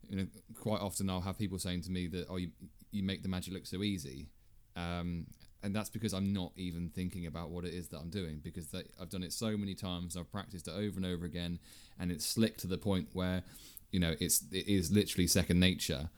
[0.09, 0.27] you know
[0.61, 2.51] quite often I'll have people saying to me that oh you
[2.93, 4.29] you make the magic look so easy,
[4.77, 5.27] um,
[5.63, 8.69] and that's because I'm not even thinking about what it is that I'm doing because
[8.69, 10.17] that, I've done it so many times.
[10.17, 11.59] I've practiced it over and over again,
[11.99, 13.43] and it's slick to the point where
[13.91, 16.09] you know it's it is literally second nature.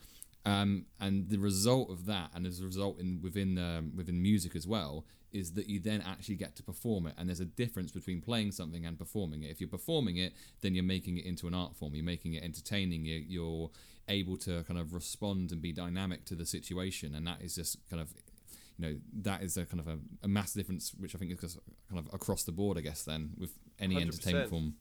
[0.44, 4.56] Um, and the result of that, and as a result in within um, within music
[4.56, 7.14] as well, is that you then actually get to perform it.
[7.18, 9.50] And there's a difference between playing something and performing it.
[9.50, 11.94] If you're performing it, then you're making it into an art form.
[11.94, 13.04] You're making it entertaining.
[13.04, 13.70] You're, you're
[14.08, 17.76] able to kind of respond and be dynamic to the situation, and that is just
[17.90, 18.12] kind of,
[18.78, 21.40] you know, that is a kind of a, a massive difference, which I think is
[21.40, 21.58] just
[21.90, 22.78] kind of across the board.
[22.78, 24.02] I guess then with any 100%.
[24.02, 24.74] entertainment form.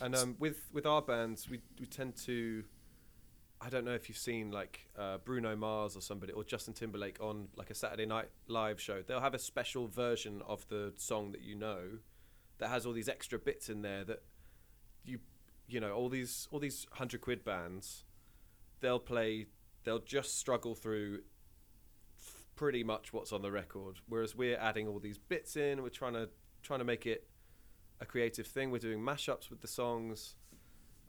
[0.00, 2.64] And um, with with our bands, we we tend to.
[3.60, 7.18] I don't know if you've seen like uh, Bruno Mars or somebody or Justin Timberlake
[7.20, 9.02] on like a Saturday Night Live show.
[9.02, 11.80] They'll have a special version of the song that you know,
[12.58, 14.22] that has all these extra bits in there that
[15.04, 15.18] you
[15.66, 18.04] you know all these all these hundred quid bands.
[18.80, 19.46] They'll play.
[19.82, 21.20] They'll just struggle through
[22.54, 23.96] pretty much what's on the record.
[24.08, 25.82] Whereas we're adding all these bits in.
[25.82, 26.28] We're trying to
[26.62, 27.26] trying to make it
[28.00, 28.70] a creative thing.
[28.70, 30.34] We're doing mashups with the songs.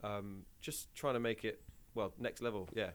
[0.04, 1.62] Um, just trying to make it
[1.96, 2.68] well next level.
[2.76, 2.92] Yeah.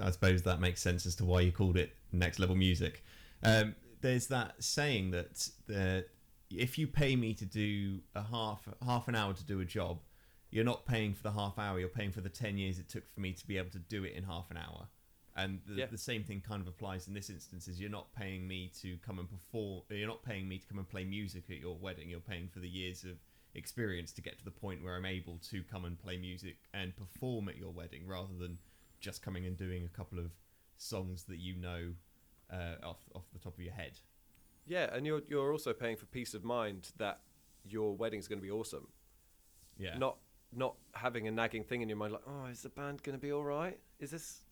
[0.00, 3.04] I suppose that makes sense as to why you called it next level music.
[3.42, 6.06] Um, there's that saying that the,
[6.50, 9.98] if you pay me to do a half half an hour to do a job,
[10.50, 11.78] you're not paying for the half hour.
[11.78, 14.04] You're paying for the ten years it took for me to be able to do
[14.04, 14.88] it in half an hour.
[15.36, 15.86] And the, Yeah.
[15.86, 18.96] the same thing kind of applies in this instance: is you're not paying me to
[18.98, 19.82] come and perform.
[19.90, 22.08] You're not paying me to come and play music at your wedding.
[22.08, 23.18] You're paying for the years of
[23.54, 26.94] experience to get to the point where I'm able to come and play music and
[26.96, 28.58] perform at your wedding, rather than
[29.00, 30.32] just coming and doing a couple of
[30.76, 31.92] songs that you know
[32.52, 33.98] uh, off off the top of your head.
[34.66, 37.20] Yeah, and you're you're also paying for peace of mind that
[37.64, 38.88] your wedding's going to be awesome.
[39.78, 39.96] Yeah.
[39.96, 40.18] Not
[40.54, 43.20] not having a nagging thing in your mind like, oh, is the band going to
[43.20, 43.78] be all right?
[43.98, 44.42] Is this?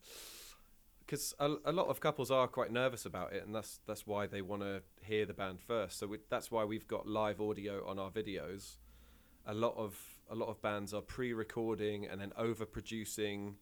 [1.00, 4.26] Because a, a lot of couples are quite nervous about it, and that's that's why
[4.26, 5.98] they want to hear the band first.
[5.98, 8.76] So we, that's why we've got live audio on our videos.
[9.46, 9.96] A lot of
[10.28, 13.56] a lot of bands are pre-recording and then over-producing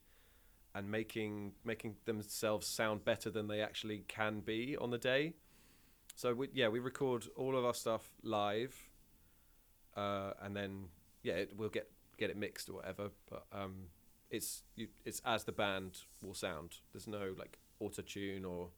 [0.75, 5.35] and making making themselves sound better than they actually can be on the day.
[6.17, 8.75] So we, yeah, we record all of our stuff live,
[9.97, 10.87] uh, and then
[11.23, 13.11] yeah, it, we'll get get it mixed or whatever.
[13.29, 13.89] But um,
[14.31, 16.77] it's you, it's as the band will sound.
[16.93, 18.69] There's no like auto tune or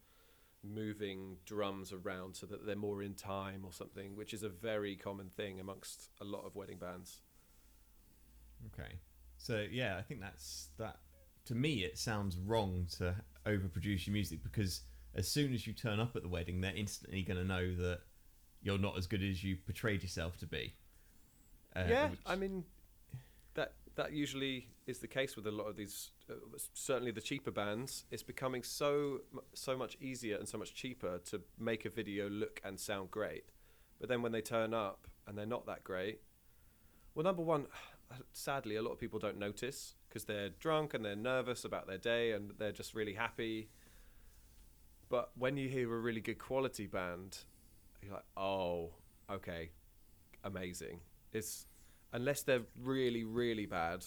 [0.75, 4.97] moving drums around so that they're more in time or something, which is a very
[4.97, 7.21] common thing amongst a lot of wedding bands.
[8.73, 8.95] Okay.
[9.39, 10.97] So yeah, I think that's that.
[11.47, 13.15] To me, it sounds wrong to
[13.47, 14.83] overproduce your music because
[15.15, 18.01] as soon as you turn up at the wedding, they're instantly going to know that
[18.63, 20.75] you're not as good as you portrayed yourself to be.
[21.75, 22.65] Uh, yeah, which- I mean
[23.55, 26.11] that that usually is the case with a lot of these.
[26.31, 26.35] Uh,
[26.75, 28.05] certainly, the cheaper bands.
[28.11, 29.23] It's becoming so
[29.55, 33.45] so much easier and so much cheaper to make a video look and sound great.
[33.99, 36.21] But then when they turn up and they're not that great,
[37.15, 37.67] well, number one,
[38.33, 41.99] sadly, a lot of people don't notice because they're drunk and they're nervous about their
[41.99, 43.71] day and they're just really happy.
[45.09, 47.39] But when you hear a really good quality band,
[48.03, 48.91] you're like, oh,
[49.31, 49.71] okay,
[50.45, 51.01] amazing.
[51.33, 51.67] It's
[52.13, 54.05] unless they're really, really bad,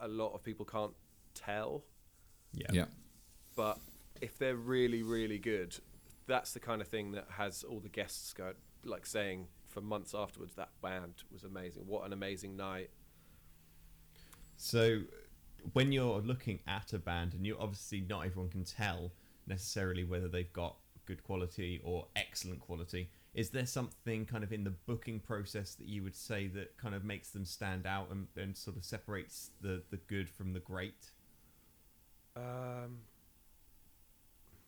[0.00, 0.94] a lot of people can't
[1.34, 1.84] tell.
[2.52, 2.66] yeah.
[2.72, 2.84] Yeah.
[3.56, 3.78] But
[4.20, 5.76] if they're really, really good,
[6.26, 8.52] that's the kind of thing that has all the guests go
[8.84, 11.84] like saying for months afterwards that band was amazing.
[11.86, 12.90] What an amazing night.
[14.56, 15.00] So
[15.72, 19.12] when you're looking at a band, and you obviously not everyone can tell
[19.46, 20.76] necessarily whether they've got
[21.06, 23.10] good quality or excellent quality.
[23.34, 26.94] Is there something kind of in the booking process that you would say that kind
[26.94, 30.60] of makes them stand out and, and sort of separates the, the good from the
[30.60, 31.10] great?
[32.36, 32.98] Um,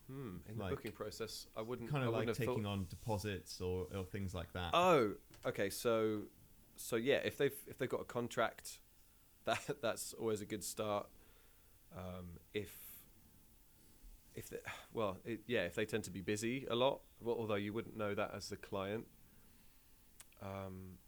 [0.07, 0.37] hmm.
[0.49, 3.87] In Like- the booking process, I wouldn't Kind of like taking thought- on deposits or,
[3.95, 4.71] or things like that.
[4.73, 5.13] Oh,
[5.45, 5.69] okay.
[5.69, 6.23] So,
[6.75, 8.79] so yeah, if they've if they've got a contract,
[9.45, 11.07] that that's always a good start.
[11.97, 12.69] Um, if
[14.37, 14.57] if they,
[14.93, 17.97] well, it, yeah, if they tend to be busy a lot, well, although you wouldn't
[17.97, 19.05] know that as the client.
[20.41, 20.99] Um,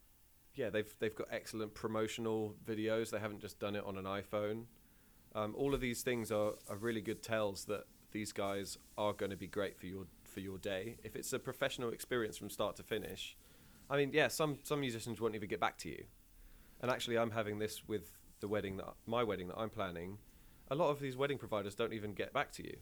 [0.56, 3.12] yeah, they've they've got excellent promotional videos.
[3.12, 4.64] They haven't just done it on an iPhone.
[5.36, 9.30] Um, all of these things are, are really good tells that these guys are going
[9.30, 10.98] to be great for your for your day.
[11.04, 13.38] If it's a professional experience from start to finish,
[13.92, 16.04] I mean, yeah, some some musicians won't even get back to you.
[16.82, 20.18] And actually, I'm having this with the wedding that my wedding that I'm planning.
[20.72, 22.78] A lot of these wedding providers don't even get back to you,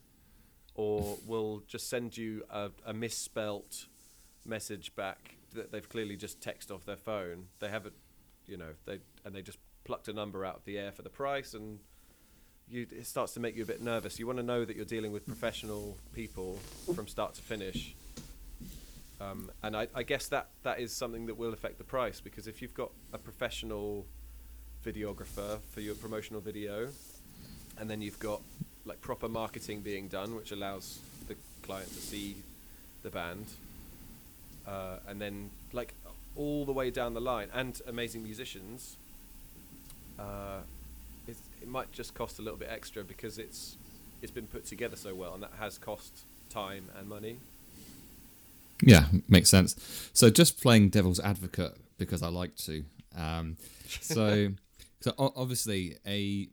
[0.78, 3.88] or will just send you a, a misspelt
[4.46, 7.48] message back that they've clearly just texted off their phone.
[7.60, 7.96] They haven't,
[8.46, 11.10] you know, they and they just plucked a number out of the air for the
[11.10, 11.80] price, and
[12.70, 14.20] you it starts to make you a bit nervous.
[14.20, 16.60] You want to know that you're dealing with professional people
[16.96, 17.96] from start to finish.
[19.20, 22.46] Um, and I, I guess that that is something that will affect the price because
[22.46, 24.06] if you've got a professional
[24.86, 26.90] videographer for your promotional video,
[27.80, 28.42] and then you've got
[28.88, 32.38] like proper marketing being done, which allows the client to see
[33.04, 33.46] the band,
[34.68, 35.94] uh, and then like
[36.36, 38.98] all the way down the line, and amazing musicians.
[40.20, 40.60] Uh,
[41.28, 43.78] it, it might just cost a little bit extra because it's
[44.22, 47.38] it's been put together so well, and that has cost time and money.
[48.82, 50.10] Yeah, makes sense.
[50.14, 52.84] So just playing devil's advocate because I like to.
[53.16, 53.58] Um,
[54.02, 54.50] so,
[55.02, 56.48] so obviously, a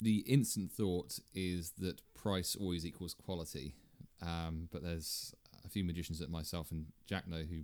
[0.00, 3.74] the instant thought is that price always equals quality,
[4.22, 5.34] um, but there's
[5.64, 7.62] a few magicians that myself and Jack know who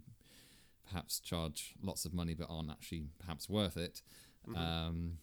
[0.89, 4.03] perhaps charge lots of money but aren't actually perhaps worth it.
[4.55, 5.19] Um,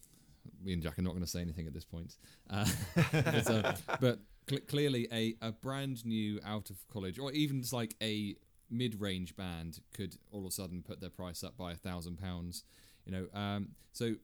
[0.63, 2.15] me and Jack are not going to say anything at this point,
[2.50, 2.65] uh,
[3.12, 4.19] but, uh, but
[4.50, 8.36] Cl- clearly, a, a brand new out of college, or even just like a
[8.69, 12.17] mid range band, could all of a sudden put their price up by a thousand
[12.17, 12.63] pounds.
[13.06, 14.15] You know, um, so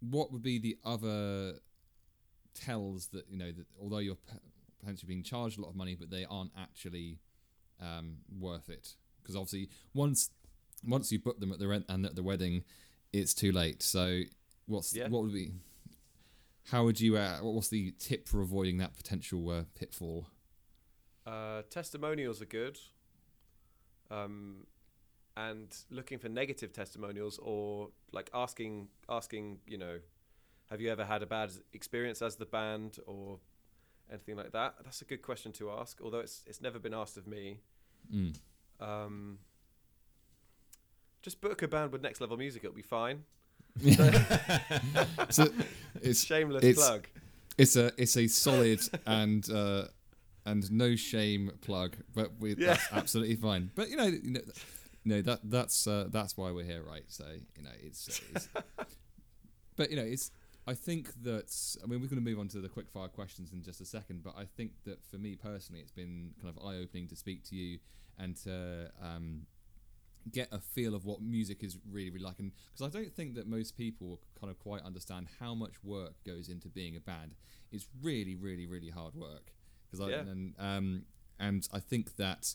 [0.00, 1.54] what would be the other
[2.54, 4.18] tells that you know that although you're
[4.78, 7.18] potentially being charged a lot of money, but they aren't actually
[7.80, 8.94] um, worth it?
[9.22, 10.30] Because obviously, once
[10.86, 12.64] once you book them at the rent and at the wedding,
[13.12, 13.82] it's too late.
[13.82, 14.22] So,
[14.66, 15.08] what's Yeah.
[15.08, 15.52] what would be?
[16.70, 17.16] How would you?
[17.16, 20.26] Uh, what's the tip for avoiding that potential uh, pitfall?
[21.26, 22.78] Uh, testimonials are good.
[24.10, 24.66] Um,
[25.36, 29.98] and looking for negative testimonials or like asking asking you know,
[30.70, 33.38] have you ever had a bad experience as the band or
[34.10, 34.74] anything like that?
[34.84, 36.00] That's a good question to ask.
[36.02, 37.58] Although it's it's never been asked of me.
[38.14, 38.36] Mm.
[38.80, 39.38] Um,
[41.22, 43.24] just book a band with next level music; it'll be fine.
[45.30, 45.46] so
[46.02, 47.06] it's Shameless it's- plug.
[47.58, 49.84] it's a it's a solid and uh,
[50.46, 52.68] and no shame plug, but we, Yeah.
[52.74, 53.70] that's absolutely fine.
[53.74, 54.40] But you know, you know,
[55.04, 57.04] no, that that's uh, that's why we're here, right?
[57.08, 57.24] So
[57.56, 58.48] you know, it's, it's
[59.76, 60.30] but you know, it's.
[60.66, 63.52] I think that I mean we're going to move on to the quick fire questions
[63.52, 66.62] in just a second, but I think that for me personally, it's been kind of
[66.64, 67.78] eye opening to speak to you
[68.18, 69.46] and to um,
[70.30, 72.38] get a feel of what music is really, really like.
[72.38, 76.14] And because I don't think that most people kind of quite understand how much work
[76.26, 77.34] goes into being a band.
[77.72, 79.52] It's really, really, really hard work.
[79.90, 80.20] Because I Yeah.
[80.20, 81.02] and um,
[81.38, 82.54] and I think that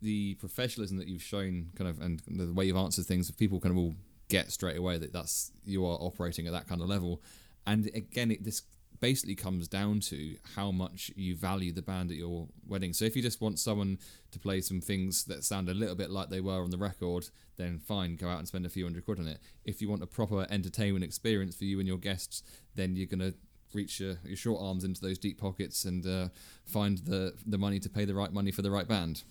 [0.00, 3.72] the professionalism that you've shown, kind of, and the way you've answered things, people kind
[3.72, 3.96] of will
[4.28, 7.22] get straight away that that's you are operating at that kind of level.
[7.66, 8.62] And again, it this
[9.00, 12.92] basically comes down to how much you value the band at your wedding.
[12.92, 13.98] So if you just want someone
[14.32, 17.28] to play some things that sound a little bit like they were on the record,
[17.56, 19.38] then fine, go out and spend a few hundred quid on it.
[19.64, 22.42] If you want a proper entertainment experience for you and your guests,
[22.74, 23.34] then you're gonna
[23.72, 26.28] reach your, your short arms into those deep pockets and uh,
[26.64, 29.22] find the the money to pay the right money for the right band.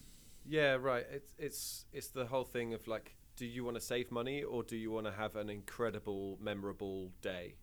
[0.47, 1.05] Yeah, right.
[1.11, 4.63] It's it's it's the whole thing of like, do you want to save money or
[4.63, 7.53] do you want to have an incredible, memorable day?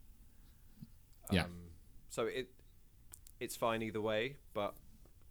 [1.31, 1.43] Yeah.
[1.45, 1.51] Um,
[2.09, 2.49] so it
[3.41, 4.75] it's fine either way, but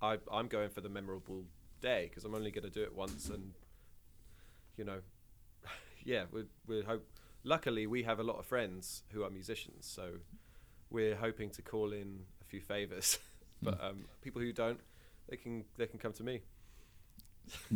[0.01, 1.45] I I'm going for the memorable
[1.81, 3.53] day because I'm only going to do it once, and
[4.77, 4.99] you know,
[6.03, 7.07] yeah, we we hope.
[7.45, 10.11] Luckily, we have a lot of friends who are musicians, so
[10.89, 13.19] we're hoping to call in a few favors.
[13.61, 14.79] but um, people who don't,
[15.29, 16.41] they can they can come to me.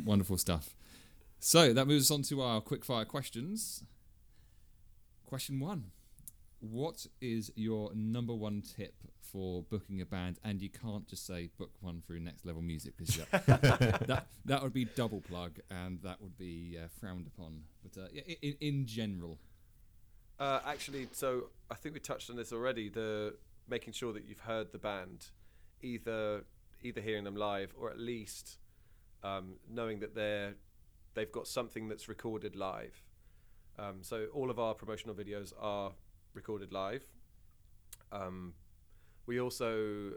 [0.06, 0.74] Wonderful stuff.
[1.40, 3.84] So that moves us on to our quickfire questions.
[5.26, 5.92] Question one
[6.60, 10.40] What is your number one tip for booking a band?
[10.44, 14.74] And you can't just say book one through Next Level Music because that, that would
[14.74, 17.62] be double plug and that would be uh, frowned upon.
[17.84, 19.38] But uh, yeah, in, in general,
[20.40, 22.90] Uh, actually, so I think we touched on this already.
[22.90, 23.36] The
[23.70, 25.28] making sure that you've heard the band,
[25.82, 26.44] either
[26.84, 28.60] either hearing them live or at least
[29.24, 30.54] um, knowing that they're
[31.18, 33.02] they've got something that's recorded live.
[33.80, 35.92] Um, so all of our promotional videos are
[36.34, 37.04] recorded live.
[38.12, 38.54] Um,
[39.26, 40.14] we also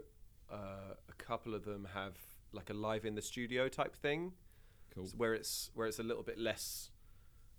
[0.51, 2.13] uh, a couple of them have
[2.53, 4.33] like a live in the studio type thing,
[4.93, 5.07] cool.
[5.17, 6.91] where it's where it's a little bit less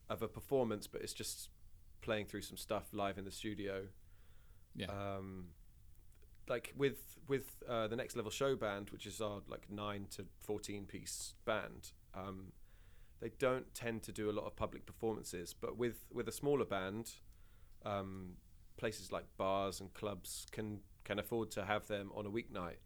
[0.09, 1.49] of a performance, but it's just
[2.01, 3.85] playing through some stuff live in the studio.
[4.75, 4.87] Yeah.
[4.87, 5.47] Um,
[6.49, 10.27] like with with uh, the next level show band, which is our like nine to
[10.41, 11.93] fourteen piece band.
[12.15, 12.53] Um,
[13.23, 16.65] they don't tend to do a lot of public performances, but with with a smaller
[16.65, 17.13] band,
[17.87, 18.33] um,
[18.77, 22.81] places like bars and clubs can can afford to have them on a weeknight.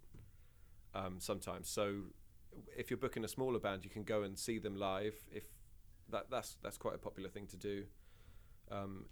[0.94, 2.02] Um, sometimes, so
[2.76, 5.16] if you're booking a smaller band, you can go and see them live.
[5.32, 5.44] If
[6.10, 7.84] that that's that's quite a popular thing to do.
[8.70, 9.06] Um,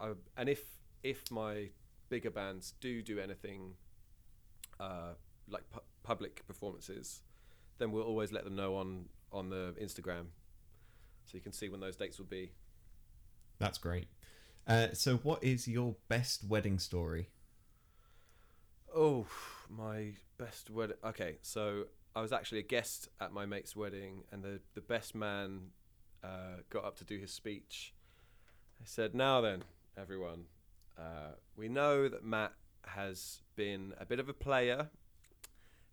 [0.00, 0.62] I, and if
[1.04, 1.70] if my
[2.08, 3.74] bigger bands do do anything
[4.80, 5.14] uh,
[5.48, 7.22] like pu- public performances,
[7.78, 10.26] then we'll always let them know on on the Instagram,
[11.24, 12.52] so you can see when those dates will be.
[13.58, 14.08] That's great.
[14.66, 17.28] Uh, so, what is your best wedding story?
[18.94, 19.26] Oh,
[19.68, 20.96] my best wedding.
[21.04, 21.84] Okay, so
[22.16, 25.70] I was actually a guest at my mate's wedding, and the the best man
[26.22, 27.94] uh, got up to do his speech.
[28.80, 29.64] I said, "Now then,
[29.96, 30.44] everyone,
[30.98, 32.52] uh, we know that Matt
[32.86, 34.90] has been a bit of a player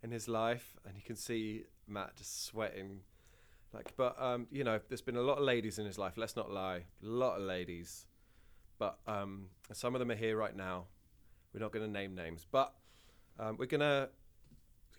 [0.03, 3.01] in his life, and you can see Matt just sweating."
[3.73, 6.13] Like, but um, you know, there's been a lot of ladies in his life.
[6.17, 8.05] Let's not lie, a lot of ladies.
[8.77, 10.85] But um, some of them are here right now.
[11.53, 12.73] We're not going to name names, but
[13.39, 14.09] um, we're gonna.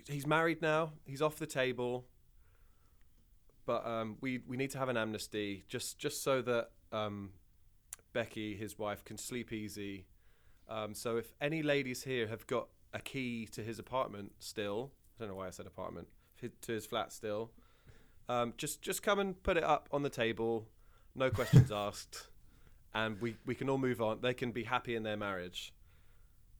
[0.08, 0.92] He's married now.
[1.04, 2.06] He's off the table.
[3.66, 7.30] But um, we we need to have an amnesty just just so that um,
[8.12, 10.06] Becky, his wife, can sleep easy.
[10.68, 14.92] Um, so if any ladies here have got a key to his apartment still.
[15.16, 16.08] I don't know why I said apartment.
[16.40, 17.52] To his flat still.
[18.28, 20.68] Um, just just come and put it up on the table.
[21.14, 22.28] No questions asked,
[22.94, 24.20] and we we can all move on.
[24.20, 25.74] They can be happy in their marriage.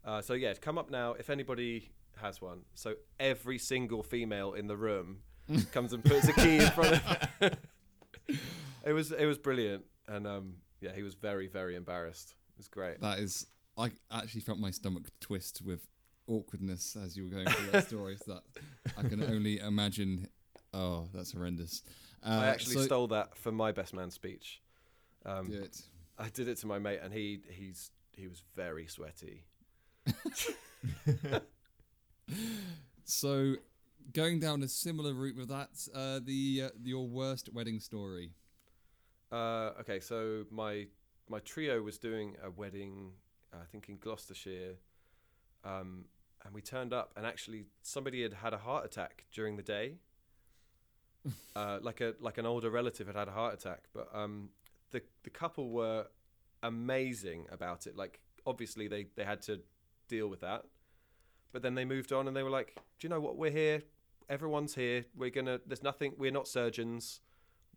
[0.04, 2.62] Uh, so yeah, come up now if anybody has one.
[2.74, 5.18] So every single female in the room
[5.72, 7.00] comes and puts a key in front
[7.40, 7.56] of.
[8.84, 12.34] it was it was brilliant, and um, yeah, he was very very embarrassed.
[12.54, 13.00] It was great.
[13.00, 13.46] That is,
[13.76, 15.86] I actually felt my stomach twist with
[16.26, 18.16] awkwardness as you were going through that story.
[18.24, 18.42] So that
[18.96, 20.28] I can only imagine.
[20.74, 21.82] Oh, that's horrendous.
[22.24, 24.60] Uh, I actually so- stole that for my best man speech.
[25.24, 25.76] Um, Good.
[26.18, 29.44] I did it to my mate, and he he's he was very sweaty.
[33.04, 33.56] So,
[34.12, 38.30] going down a similar route with that, uh, the uh, your worst wedding story.
[39.30, 40.86] Uh, okay, so my
[41.28, 43.12] my trio was doing a wedding,
[43.52, 44.76] uh, I think in Gloucestershire,
[45.64, 46.06] um,
[46.44, 49.96] and we turned up, and actually somebody had had a heart attack during the day.
[51.56, 54.50] Uh, like a like an older relative had had a heart attack, but um,
[54.90, 56.06] the the couple were
[56.62, 57.96] amazing about it.
[57.96, 59.60] Like obviously they they had to
[60.08, 60.64] deal with that,
[61.52, 63.36] but then they moved on and they were like, "Do you know what?
[63.36, 63.82] We're here.
[64.28, 65.04] Everyone's here.
[65.16, 65.60] We're gonna.
[65.66, 66.14] There's nothing.
[66.18, 67.20] We're not surgeons.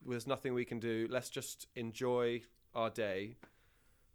[0.06, 1.08] There's nothing we can do.
[1.10, 2.42] Let's just enjoy
[2.74, 3.38] our day."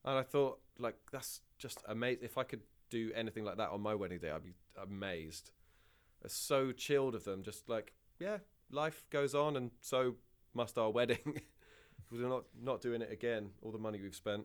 [0.04, 2.24] And I thought, like, that's just amazing.
[2.24, 5.50] If I could do anything like that on my wedding day, I'd be amazed.
[6.24, 7.42] It's so chilled of them.
[7.42, 8.38] Just like, yeah,
[8.70, 10.14] life goes on, and so
[10.54, 11.40] must our wedding.
[12.10, 13.50] We're not not doing it again.
[13.62, 14.44] All the money we've spent.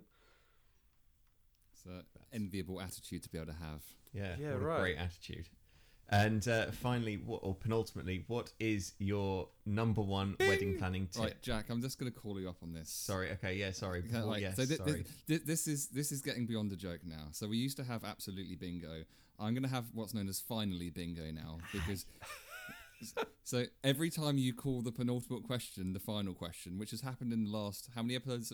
[1.73, 3.81] It's an enviable attitude to be able to have.
[4.13, 4.77] Yeah, Yeah, what right.
[4.77, 5.49] a great attitude.
[6.09, 11.23] And uh, finally, what, or penultimately, what is your number one wedding planning tip?
[11.23, 11.65] Right, Jack.
[11.71, 12.91] I'm just going to call you up on this.
[12.91, 13.31] Sorry.
[13.31, 13.55] Okay.
[13.55, 13.71] Yeah.
[13.71, 14.03] Sorry.
[14.07, 14.55] Okay, Oh, like, yes.
[14.55, 15.05] so thi- thi- sorry.
[15.27, 17.29] thi- this is this is getting beyond a joke now.
[17.31, 19.03] So we used to have absolutely bingo.
[19.39, 22.05] I'm going to have what's known as finally bingo now because.
[23.43, 27.43] so every time you call the penultimate question the final question, which has happened in
[27.45, 28.51] the last how many episodes?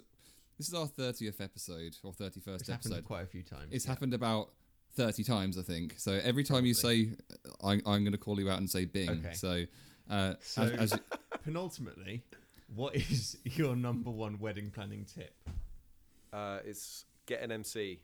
[0.57, 3.05] This is our thirtieth episode or thirty first It's first happened episode.
[3.05, 3.69] quite a few times.
[3.71, 3.91] It's yeah.
[3.91, 4.51] happened about
[4.95, 5.95] thirty times, I think.
[5.97, 7.11] So every time you say,
[7.63, 9.33] I, "I'm going to call you out and say Bing," Okay.
[9.33, 9.63] so.
[10.09, 10.99] Uh, So- as, as,
[11.43, 12.21] Penultimately,
[12.75, 15.33] what is your number one wedding planning tip?
[16.33, 17.99] uh, is get an MC.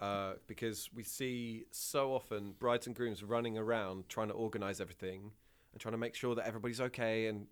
[0.00, 5.32] Uh, because we see so often brides and grooms running around trying to organize everything
[5.72, 7.26] and trying to make sure that everybody's okay.
[7.26, 7.48] And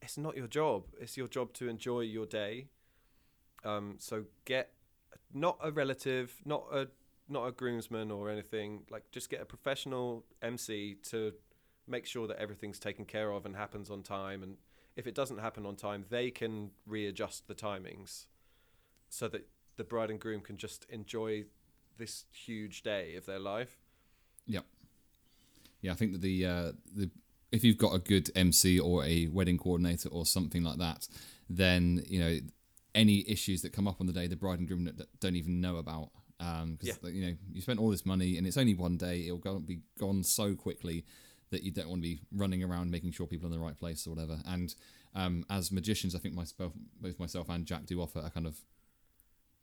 [0.00, 0.84] it's not your job.
[1.00, 2.68] It's your job to enjoy your day.
[3.64, 4.70] Um, so get
[5.34, 6.88] not a relative, not a
[7.28, 8.82] not a groomsman or anything.
[8.90, 11.32] Like just get a professional MC to
[11.88, 14.42] make sure that everything's taken care of and happens on time.
[14.42, 14.56] And
[14.96, 18.26] if it doesn't happen on time, they can readjust the timings
[19.08, 21.44] so that the bride and groom can just enjoy
[22.02, 23.78] this huge day of their life.
[24.46, 24.64] Yep.
[25.82, 27.10] Yeah, I think that the uh, the
[27.52, 31.06] if you've got a good MC or a wedding coordinator or something like that,
[31.48, 32.38] then you know
[32.94, 34.90] any issues that come up on the day, the bride and groom
[35.20, 36.10] don't even know about.
[36.38, 37.10] Because Yeah.
[37.10, 39.26] you know you spent all this money and it's only one day.
[39.26, 41.04] It'll go, be gone so quickly
[41.50, 43.78] that you don't want to be running around making sure people are in the right
[43.78, 44.38] place or whatever.
[44.46, 44.74] And
[45.14, 48.56] um, as magicians, I think myself, both myself and Jack do offer a kind of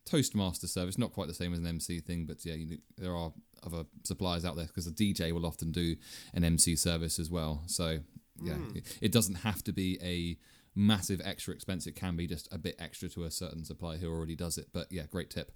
[0.10, 3.32] Toastmaster service, not quite the same as an MC thing, but yeah, you, there are
[3.64, 5.95] other suppliers out there because the DJ will often do
[6.34, 7.62] an MC service as well.
[7.68, 7.99] So
[8.41, 10.38] yeah, it, it doesn't have to be a
[10.76, 11.86] massive extra expense.
[11.88, 14.68] It can be just a bit extra to a certain supplier who already does it.
[14.74, 15.51] But yeah, great tip.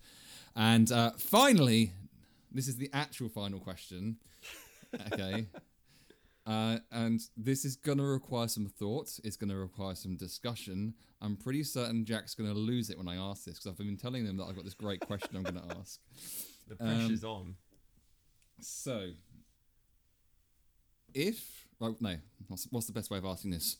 [0.56, 1.94] And uh, finally,
[2.52, 4.18] this is the actual final question.
[5.12, 5.48] Okay.
[6.46, 9.10] Uh, and this is going to require some thought.
[9.24, 10.94] It's going to require some discussion.
[11.22, 13.96] I'm pretty certain Jack's going to lose it when I ask this because I've been
[13.98, 16.00] telling them that I've got this great question I'm going to ask.
[16.68, 17.56] The Um, pressure's on.
[18.60, 19.10] So,
[21.14, 22.16] if well, no,
[22.48, 23.78] what's, what's the best way of asking this?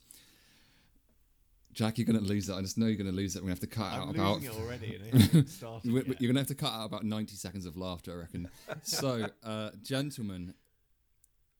[1.74, 2.54] Jack, you're going to lose it.
[2.54, 3.40] I just know you're going to lose it.
[3.42, 4.60] We're going to have to cut I'm out losing about.
[4.60, 4.88] it already.
[4.88, 8.16] It hasn't You're going to have to cut out about 90 seconds of laughter, I
[8.18, 8.48] reckon.
[8.84, 10.54] so, uh, gentlemen,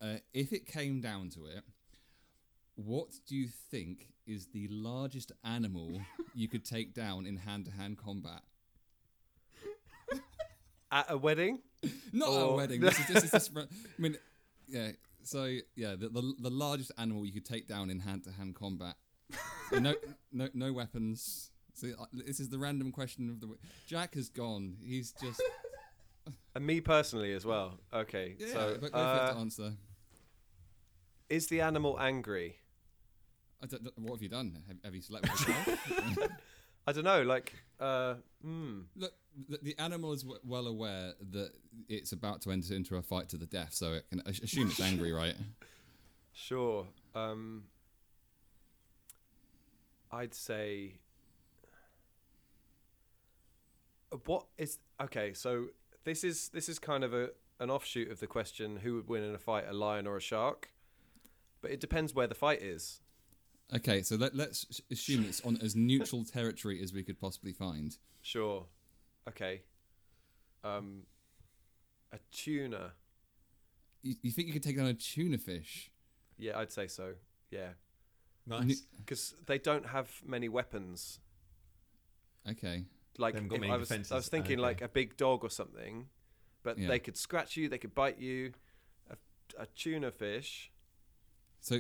[0.04, 1.64] uh, if it came down to it,
[2.76, 6.02] what do you think is the largest animal
[6.34, 8.42] you could take down in hand to hand combat?
[10.92, 11.60] At a wedding,
[12.12, 12.82] Not at a wedding.
[12.82, 13.66] This is, this is just, I
[13.98, 14.18] mean,
[14.68, 14.92] yeah.
[15.24, 15.46] So
[15.76, 18.96] yeah, the, the the largest animal you could take down in hand to hand combat.
[19.72, 19.96] No,
[20.32, 21.50] no, no weapons.
[21.74, 23.60] So uh, this is the random question of the week.
[23.88, 24.76] Jack has gone.
[24.84, 25.42] He's just
[26.54, 27.80] and me personally as well.
[27.92, 28.48] Okay, yeah.
[28.54, 29.74] so but have uh, to answer.
[31.30, 32.58] Is the animal angry?
[33.62, 34.58] I don't, what have you done?
[34.68, 36.30] Have, have you slept with yourself?
[36.88, 37.22] I don't know.
[37.24, 38.82] Like, uh, hmm.
[38.96, 39.14] Look,
[39.48, 41.52] the, the animal is w- well aware that
[41.88, 44.68] it's about to enter into a fight to the death, so it can ass- assume
[44.68, 45.36] it's angry, right?
[46.34, 46.86] Sure.
[47.16, 47.64] Um,
[50.12, 50.96] I'd say.
[54.26, 55.34] What is okay?
[55.34, 55.68] So
[56.04, 59.24] this is this is kind of a an offshoot of the question: who would win
[59.24, 60.70] in a fight, a lion or a shark?
[61.64, 63.00] But it depends where the fight is.
[63.74, 67.98] Okay, so let, let's assume it's on as neutral territory as we could possibly find.
[68.22, 68.66] Sure.
[69.30, 69.62] Okay.
[70.64, 71.04] Um,
[72.12, 72.92] a tuna.
[74.02, 75.90] You, you think you could take down a tuna fish?
[76.38, 77.14] Yeah, I'd say so.
[77.50, 77.70] Yeah,
[78.46, 78.82] Nice.
[78.98, 81.20] because they don't have many weapons.
[82.50, 82.84] Okay.
[83.18, 84.62] like got if many I was, I was thinking Okay.
[84.62, 86.08] like a big dog or something,
[86.62, 86.90] but Yeah.
[86.90, 88.52] they could scratch you, they could bite you.
[89.10, 89.16] A,
[89.62, 90.73] a tuna fish,
[91.64, 91.78] So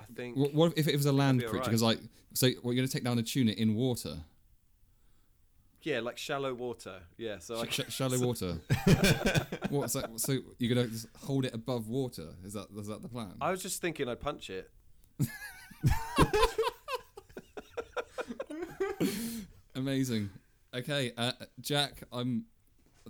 [0.00, 0.36] I think.
[0.36, 1.58] what, what if it was a land be creature?
[1.58, 1.70] alright.
[1.70, 2.00] Because like,
[2.34, 4.16] so we're going to take down a tuna in water,
[5.82, 6.96] yeah, like shallow water.
[7.16, 8.58] Yeah, so I, Sh- sh- shallow water.
[9.70, 10.10] What's that?
[10.16, 12.30] So you're going to just hold it above water?
[12.44, 13.34] Is that is that the plan?
[13.40, 14.68] I was just thinking I'd punch it.
[19.76, 20.30] Amazing.
[20.74, 22.46] Okay, uh, Jack, I'm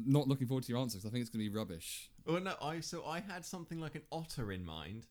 [0.04, 2.10] not looking forward to your answer because I think it's going to be rubbish.
[2.26, 5.06] Well, no, I so I had something like an otter in mind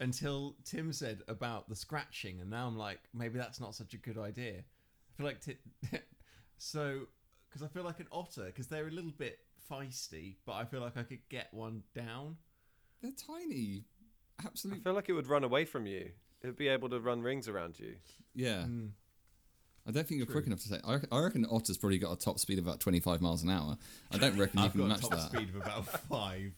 [0.00, 3.96] until Tim said about the scratching, and now I'm like, maybe that's not such a
[3.96, 4.54] good idea.
[4.58, 5.56] I feel like ti
[6.58, 7.00] so
[7.48, 9.38] because I feel like an otter because they're a little bit
[9.70, 12.36] feisty, but I feel like I could get one down.
[13.02, 13.84] They're tiny.
[14.44, 14.80] Absolutely.
[14.80, 16.10] I feel like it would run away from you.
[16.42, 17.96] It would be able to run rings around you.
[18.34, 18.64] Yeah.
[18.68, 18.90] Mm.
[19.86, 20.34] I don't think you're True.
[20.34, 20.80] quick enough to say.
[20.84, 23.78] I reckon, Otter's probably got a top speed of about 25 miles an hour.
[24.12, 25.30] I don't reckon you I've can got a match top that.
[25.30, 26.52] speed of about five.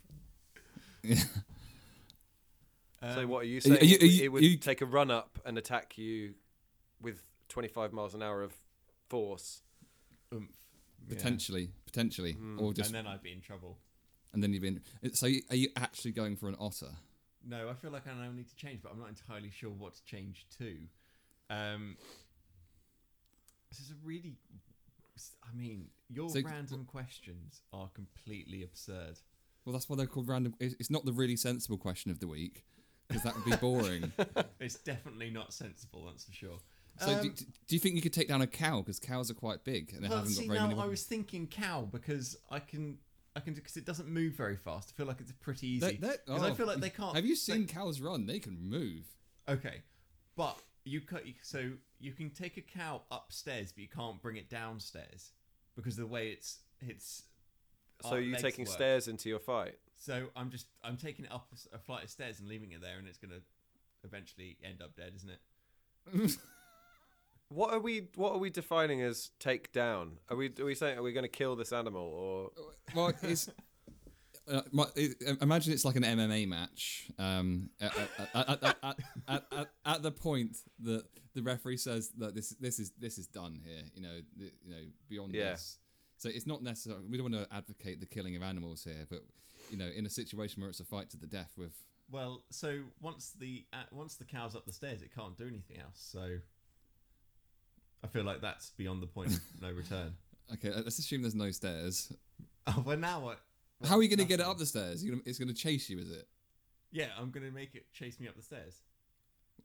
[1.02, 1.16] Yeah.
[3.02, 3.78] so Um, what are you are saying?
[3.88, 6.34] you- it, are you- it would you- take a run up and attack you
[7.00, 8.54] with 25 miles an hour of
[9.08, 9.62] force.
[10.32, 10.56] oomph.
[11.08, 11.14] Yeah.
[11.16, 12.60] Potentially, potentially, Hmm.
[12.60, 13.80] or just and then I'd be in trouble.
[14.32, 14.82] and then you've been.
[15.14, 16.98] So are you actually going for an otter?
[17.42, 19.94] No, I feel like I now need to change, but I'm not entirely sure what
[19.94, 20.88] to change to.
[21.48, 21.96] Um,
[23.70, 24.36] this is a really,
[25.42, 29.18] I mean, your So- random questions are completely absurd.
[29.64, 30.54] Well, that's why they're called random.
[30.60, 32.64] It's it's not the really sensible question of the week
[33.10, 34.12] because that would be boring.
[34.60, 36.58] It's definitely not sensible, that's for sure.
[37.00, 38.80] so Um, do, do you think you could take down a cow?
[38.80, 40.74] Because cows are quite big and they well, haven't see, got very now many.
[40.74, 40.90] I weapons.
[40.90, 42.98] was thinking cow because I can,
[43.34, 44.92] I can, because it doesn't move very fast.
[44.94, 45.96] I feel like it's pretty easy.
[46.00, 47.16] they- Because I oh, feel like they can't.
[47.16, 48.26] Have you they- seen cows run?
[48.26, 49.06] They can move.
[49.48, 49.82] Okay,
[50.36, 54.48] but you cut so you can take a cow upstairs, but you can't bring it
[54.48, 55.32] downstairs
[55.74, 57.24] because of the way it's it's.
[58.02, 58.72] So you're taking work.
[58.74, 59.76] stairs into your fight.
[60.00, 62.98] So I'm just I'm taking it up a flight of stairs and leaving it there,
[62.98, 63.42] and it's gonna
[64.02, 66.38] eventually end up dead, isn't it?
[67.50, 70.12] what are we What are we defining as take down?
[70.30, 72.64] Are we Are we saying are we going to kill this animal or?
[72.94, 73.48] Well, it's.
[74.50, 77.08] Uh, my, it, imagine it's like an MMA match.
[77.20, 77.92] Um, at,
[78.34, 78.96] at,
[79.28, 83.60] at, at, the point that the referee says that this this is this is done
[83.64, 85.50] here, you know, th- you know, beyond yeah.
[85.50, 85.78] this.
[86.16, 86.98] So it's not necessary.
[87.08, 89.20] We don't want to advocate the killing of animals here, but
[89.70, 91.72] you know, in a situation where it's a fight to the death with.
[92.10, 95.78] Well, so once the uh, once the cow's up the stairs, it can't do anything
[95.78, 95.94] else.
[96.12, 96.38] So
[98.02, 100.14] I feel like that's beyond the point of no return.
[100.54, 102.12] Okay, let's assume there's no stairs.
[102.66, 103.38] Oh, well now what?
[103.84, 105.00] How are you going to get it up the stairs?
[105.04, 106.26] Gonna, it's going to chase you, is it?
[106.92, 108.82] Yeah, I'm gonna make it chase me up the stairs.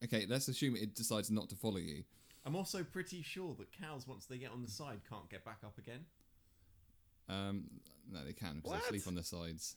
[0.03, 2.03] Okay, let's assume it decides not to follow you.
[2.45, 5.59] I'm also pretty sure that cows, once they get on the side, can't get back
[5.65, 6.05] up again.
[7.27, 7.63] Um,
[8.11, 9.75] no, they can because they sleep on their sides.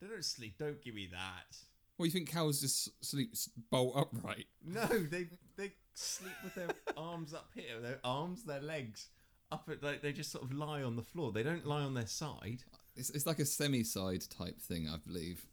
[0.00, 0.56] They don't sleep.
[0.58, 1.56] Don't give me that.
[1.98, 3.34] Well, you think cows just sleep
[3.70, 4.46] bolt upright?
[4.66, 7.80] No, they they sleep with their arms up here.
[7.80, 9.08] Their arms, their legs
[9.50, 9.68] up.
[9.70, 11.32] At, like they just sort of lie on the floor.
[11.32, 12.64] They don't lie on their side.
[12.96, 15.46] It's, it's like a semi-side type thing, I believe.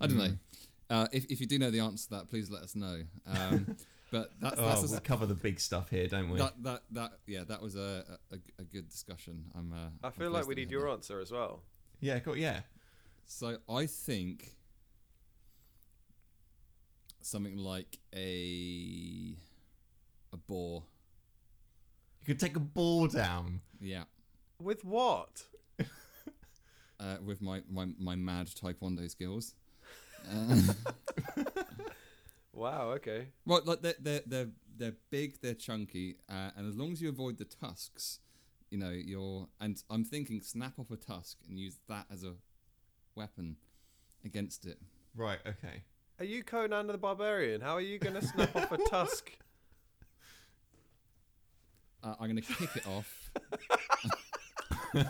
[0.00, 0.32] I don't know.
[0.90, 3.02] Uh, if, if you do know the answer to that, please let us know.
[3.26, 3.76] Um,
[4.10, 6.38] but that's, that's Oh, a- we cover the big stuff here, don't we?
[6.38, 9.44] that, that that yeah, that was a a, a good discussion.
[9.56, 9.72] I'm.
[9.72, 10.92] Uh, I I'm feel like we need your that.
[10.92, 11.62] answer as well.
[12.00, 12.36] Yeah, cool.
[12.36, 12.60] Yeah.
[13.28, 14.56] So I think
[17.20, 19.36] something like a
[20.32, 20.82] a boar.
[22.20, 23.60] You could take a ball down.
[23.80, 24.04] Yeah.
[24.60, 25.44] With what?
[27.00, 29.54] Uh, with my, my, my mad taekwondo skills.
[30.28, 30.60] Uh,
[32.52, 32.90] Wow.
[32.96, 33.28] Okay.
[33.46, 37.08] Well, like they're they're they're, they're big, they're chunky, uh, and as long as you
[37.08, 38.18] avoid the tusks,
[38.68, 39.46] you know you're.
[39.60, 42.32] And I'm thinking, snap off a tusk and use that as a
[43.18, 43.56] weapon
[44.24, 44.78] against it.
[45.14, 45.38] Right.
[45.46, 45.82] Okay.
[46.18, 47.60] Are you Conan the Barbarian?
[47.60, 49.30] How are you going to snap off a tusk?
[52.02, 53.30] uh, I'm going to kick it off.
[54.94, 55.04] Oh,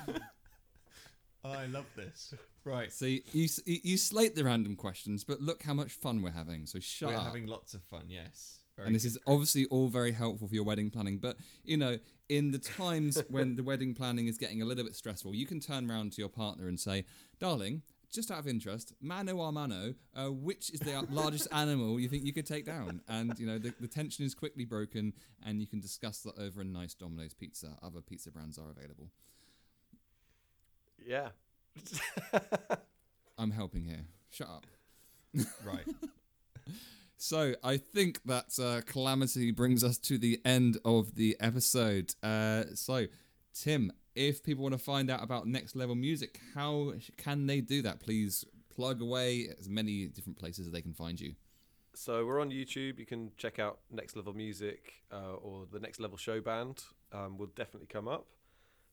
[1.53, 2.35] I love this.
[2.65, 2.93] Right.
[2.93, 6.67] So you, you you slate the random questions, but look how much fun we're having.
[6.67, 7.25] So shut We're up.
[7.25, 8.05] having lots of fun.
[8.09, 8.59] Yes.
[8.77, 9.09] Very and this good.
[9.13, 11.19] is obviously all very helpful for your wedding planning.
[11.19, 11.99] But you know,
[12.29, 15.61] in the times when the wedding planning is getting a little bit stressful, you can
[15.61, 17.05] turn around to your partner and say,
[17.41, 17.83] "Darling,
[18.13, 22.25] just out of interest, mano a mano, uh, which is the largest animal you think
[22.25, 25.13] you could take down?" And you know, the, the tension is quickly broken,
[25.45, 27.77] and you can discuss that over a nice Domino's pizza.
[27.83, 29.11] Other pizza brands are available.
[31.07, 31.29] Yeah.
[33.39, 34.05] I'm helping here.
[34.31, 34.67] Shut up.
[35.65, 35.87] right.
[37.17, 42.15] So I think that uh, calamity brings us to the end of the episode.
[42.23, 43.07] Uh, so,
[43.53, 47.83] Tim, if people want to find out about Next Level Music, how can they do
[47.83, 48.01] that?
[48.01, 48.45] Please
[48.75, 51.35] plug away as many different places as they can find you.
[51.95, 52.99] So we're on YouTube.
[52.99, 56.83] You can check out Next Level Music uh, or the Next Level Show Band.
[57.13, 58.27] Um, will definitely come up.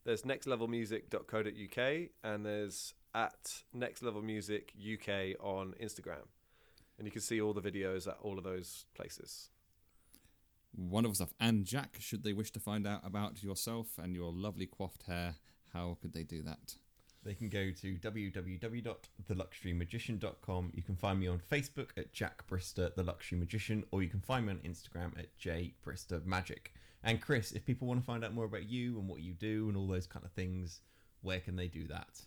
[0.06, 6.28] There's nextlevelmusic.co.uk and there's at Next Level Music UK on Instagram,
[7.00, 9.50] and you can see all the videos at all of those places.
[10.78, 11.34] Wonderful stuff.
[11.40, 15.36] And Jack, should they wish to find out about yourself and your lovely coiffed hair,
[15.74, 16.76] how could they do that?
[17.24, 20.72] They can go to www.theluxurymagician.com.
[20.76, 24.22] You can find me on Facebook at Jack Brister, the Luxury Magician, or you can
[24.22, 26.72] find me on Instagram at J Brister Magic.
[27.04, 29.70] And Chris, if people want to find out more about you and what you do
[29.70, 30.82] and all those kind of things,
[31.22, 32.22] where can they do that?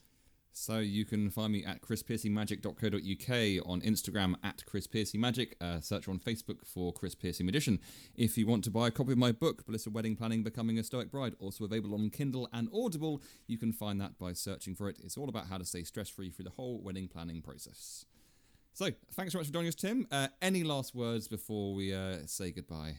[0.53, 5.53] So you can find me at chrispiercymagic.co.uk on Instagram at chrispiercymagic.
[5.61, 7.78] Uh, search on Facebook for Chris Piercy Magician.
[8.16, 10.82] If you want to buy a copy of my book, Blissful Wedding Planning, Becoming a
[10.84, 14.88] Stoic Bride, also available on Kindle and Audible, you can find that by searching for
[14.88, 14.99] it.
[15.03, 18.05] It's all about how to stay stress-free through the whole wedding planning process.
[18.74, 20.07] So thanks so much for joining us, Tim.
[20.11, 22.96] Uh, any last words before we uh, say goodbye?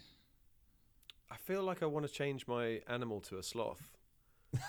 [1.30, 3.98] I feel like I want to change my animal to a sloth.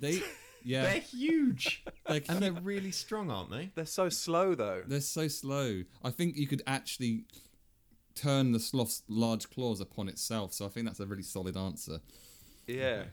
[0.00, 0.22] They,
[0.64, 1.84] yeah, They're huge!
[2.08, 3.70] they're, and they're really strong, aren't they?
[3.74, 4.82] They're so slow though.
[4.86, 5.82] They're so slow.
[6.02, 7.24] I think you could actually
[8.14, 10.52] turn the sloth's large claws upon itself.
[10.54, 12.00] So I think that's a really solid answer.
[12.66, 13.04] Yeah.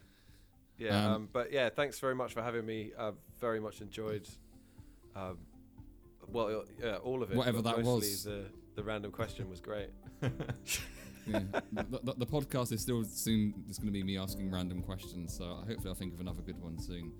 [0.77, 1.05] Yeah.
[1.05, 2.91] Um, Um, but yeah, thanks very much for having me.
[2.97, 4.27] I've very much enjoyed,
[5.15, 5.37] um,
[6.27, 7.37] well, yeah, all of it.
[7.37, 8.23] Whatever that was.
[8.23, 8.45] The,
[8.75, 9.89] the random question was great.
[11.27, 11.39] Yeah.
[11.71, 15.35] the, the, the podcast is still soon It's going to be me asking random questions.
[15.37, 17.11] So hopefully I'll think of another good one soon.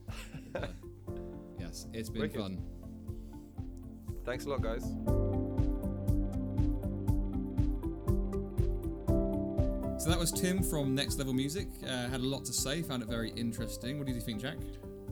[0.52, 1.12] But, uh,
[1.60, 2.42] yes, it's been Wicked.
[2.42, 2.62] fun.
[4.26, 4.84] Thanks a lot, guys.
[9.98, 11.68] So that was Tim from Next Level Music.
[11.84, 12.82] Uh, had a lot to say.
[12.82, 14.00] Found it very interesting.
[14.00, 14.58] What did you think, Jack?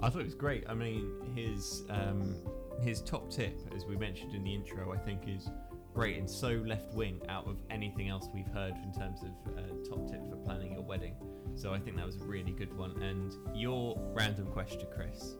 [0.01, 0.63] I thought it was great.
[0.67, 2.35] I mean, his um,
[2.81, 5.47] his top tip, as we mentioned in the intro, I think is
[5.93, 9.61] great and so left wing out of anything else we've heard in terms of uh,
[9.89, 11.15] top tip for planning your wedding.
[11.55, 13.01] So I think that was a really good one.
[13.01, 15.35] And your random question, Chris,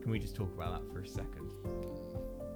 [0.00, 1.50] can we just talk about that for a second?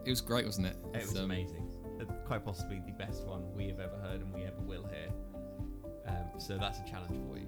[0.04, 0.76] It was great, wasn't it?
[0.94, 1.68] It was um, amazing.
[2.00, 5.12] Uh, Quite possibly the best one we have ever heard and we ever will hear.
[6.08, 7.46] Um, so that's a challenge for you.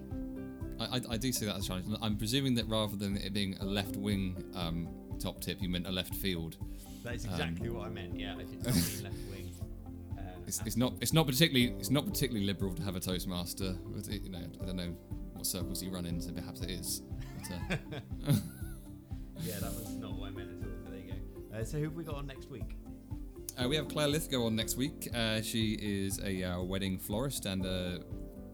[0.78, 1.86] I, I, I do see that as a challenge.
[2.02, 4.88] I'm presuming that rather than it being a left wing um,
[5.18, 6.56] top tip, you meant a left field.
[7.02, 8.18] That is Um, exactly what I meant.
[8.18, 9.33] Yeah, I did not mean left wing.
[10.58, 13.76] It's, it's not it's not particularly it's not particularly liberal to have a toastmaster.
[13.96, 14.94] It, you know, I don't know
[15.32, 17.02] what circles you run in, so perhaps it is.
[17.36, 17.76] But, uh,
[19.40, 20.74] Yeah, that was not what I meant at all.
[20.84, 21.58] But there you go.
[21.58, 22.76] Uh, so who have we got on next week?
[23.62, 25.08] uh, we have Claire Lithgow on next week.
[25.14, 28.00] Uh, she is a uh, wedding florist and a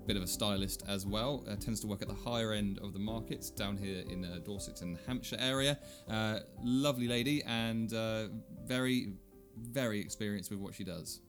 [0.07, 1.44] bit of a stylist as well.
[1.48, 4.38] Uh, tends to work at the higher end of the markets down here in uh,
[4.44, 5.78] Dorset and Hampshire area.
[6.09, 8.28] Uh, lovely lady and uh,
[8.64, 9.12] very
[9.57, 11.20] very experienced with what she does.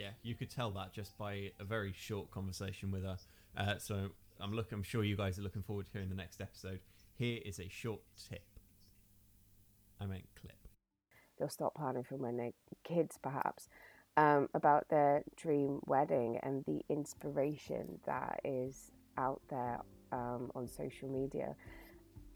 [0.00, 3.18] Yeah, you could tell that just by a very short conversation with her.
[3.54, 4.08] Uh, so
[4.40, 4.72] I'm look.
[4.72, 6.80] I'm sure you guys are looking forward to hearing the next episode.
[7.18, 8.46] Here is a short tip.
[10.00, 10.56] I meant clip.
[11.38, 13.68] they'll start planning for when they're kids, perhaps,
[14.16, 19.80] um, about their dream wedding and the inspiration that is out there
[20.12, 21.54] um, on social media.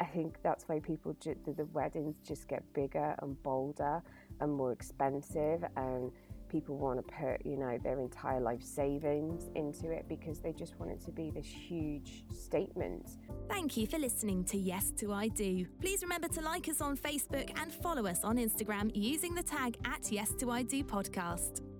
[0.01, 4.03] I think that's why people ju- the, the weddings just get bigger and bolder
[4.41, 6.11] and more expensive, and
[6.55, 10.79] people want to put you know their entire life savings into it because they just
[10.79, 13.11] want it to be this huge statement.
[13.49, 15.67] Thank you for listening to Yes to I Do.
[15.81, 19.77] Please remember to like us on Facebook and follow us on Instagram using the tag
[19.85, 21.74] at Yes to I Do podcast.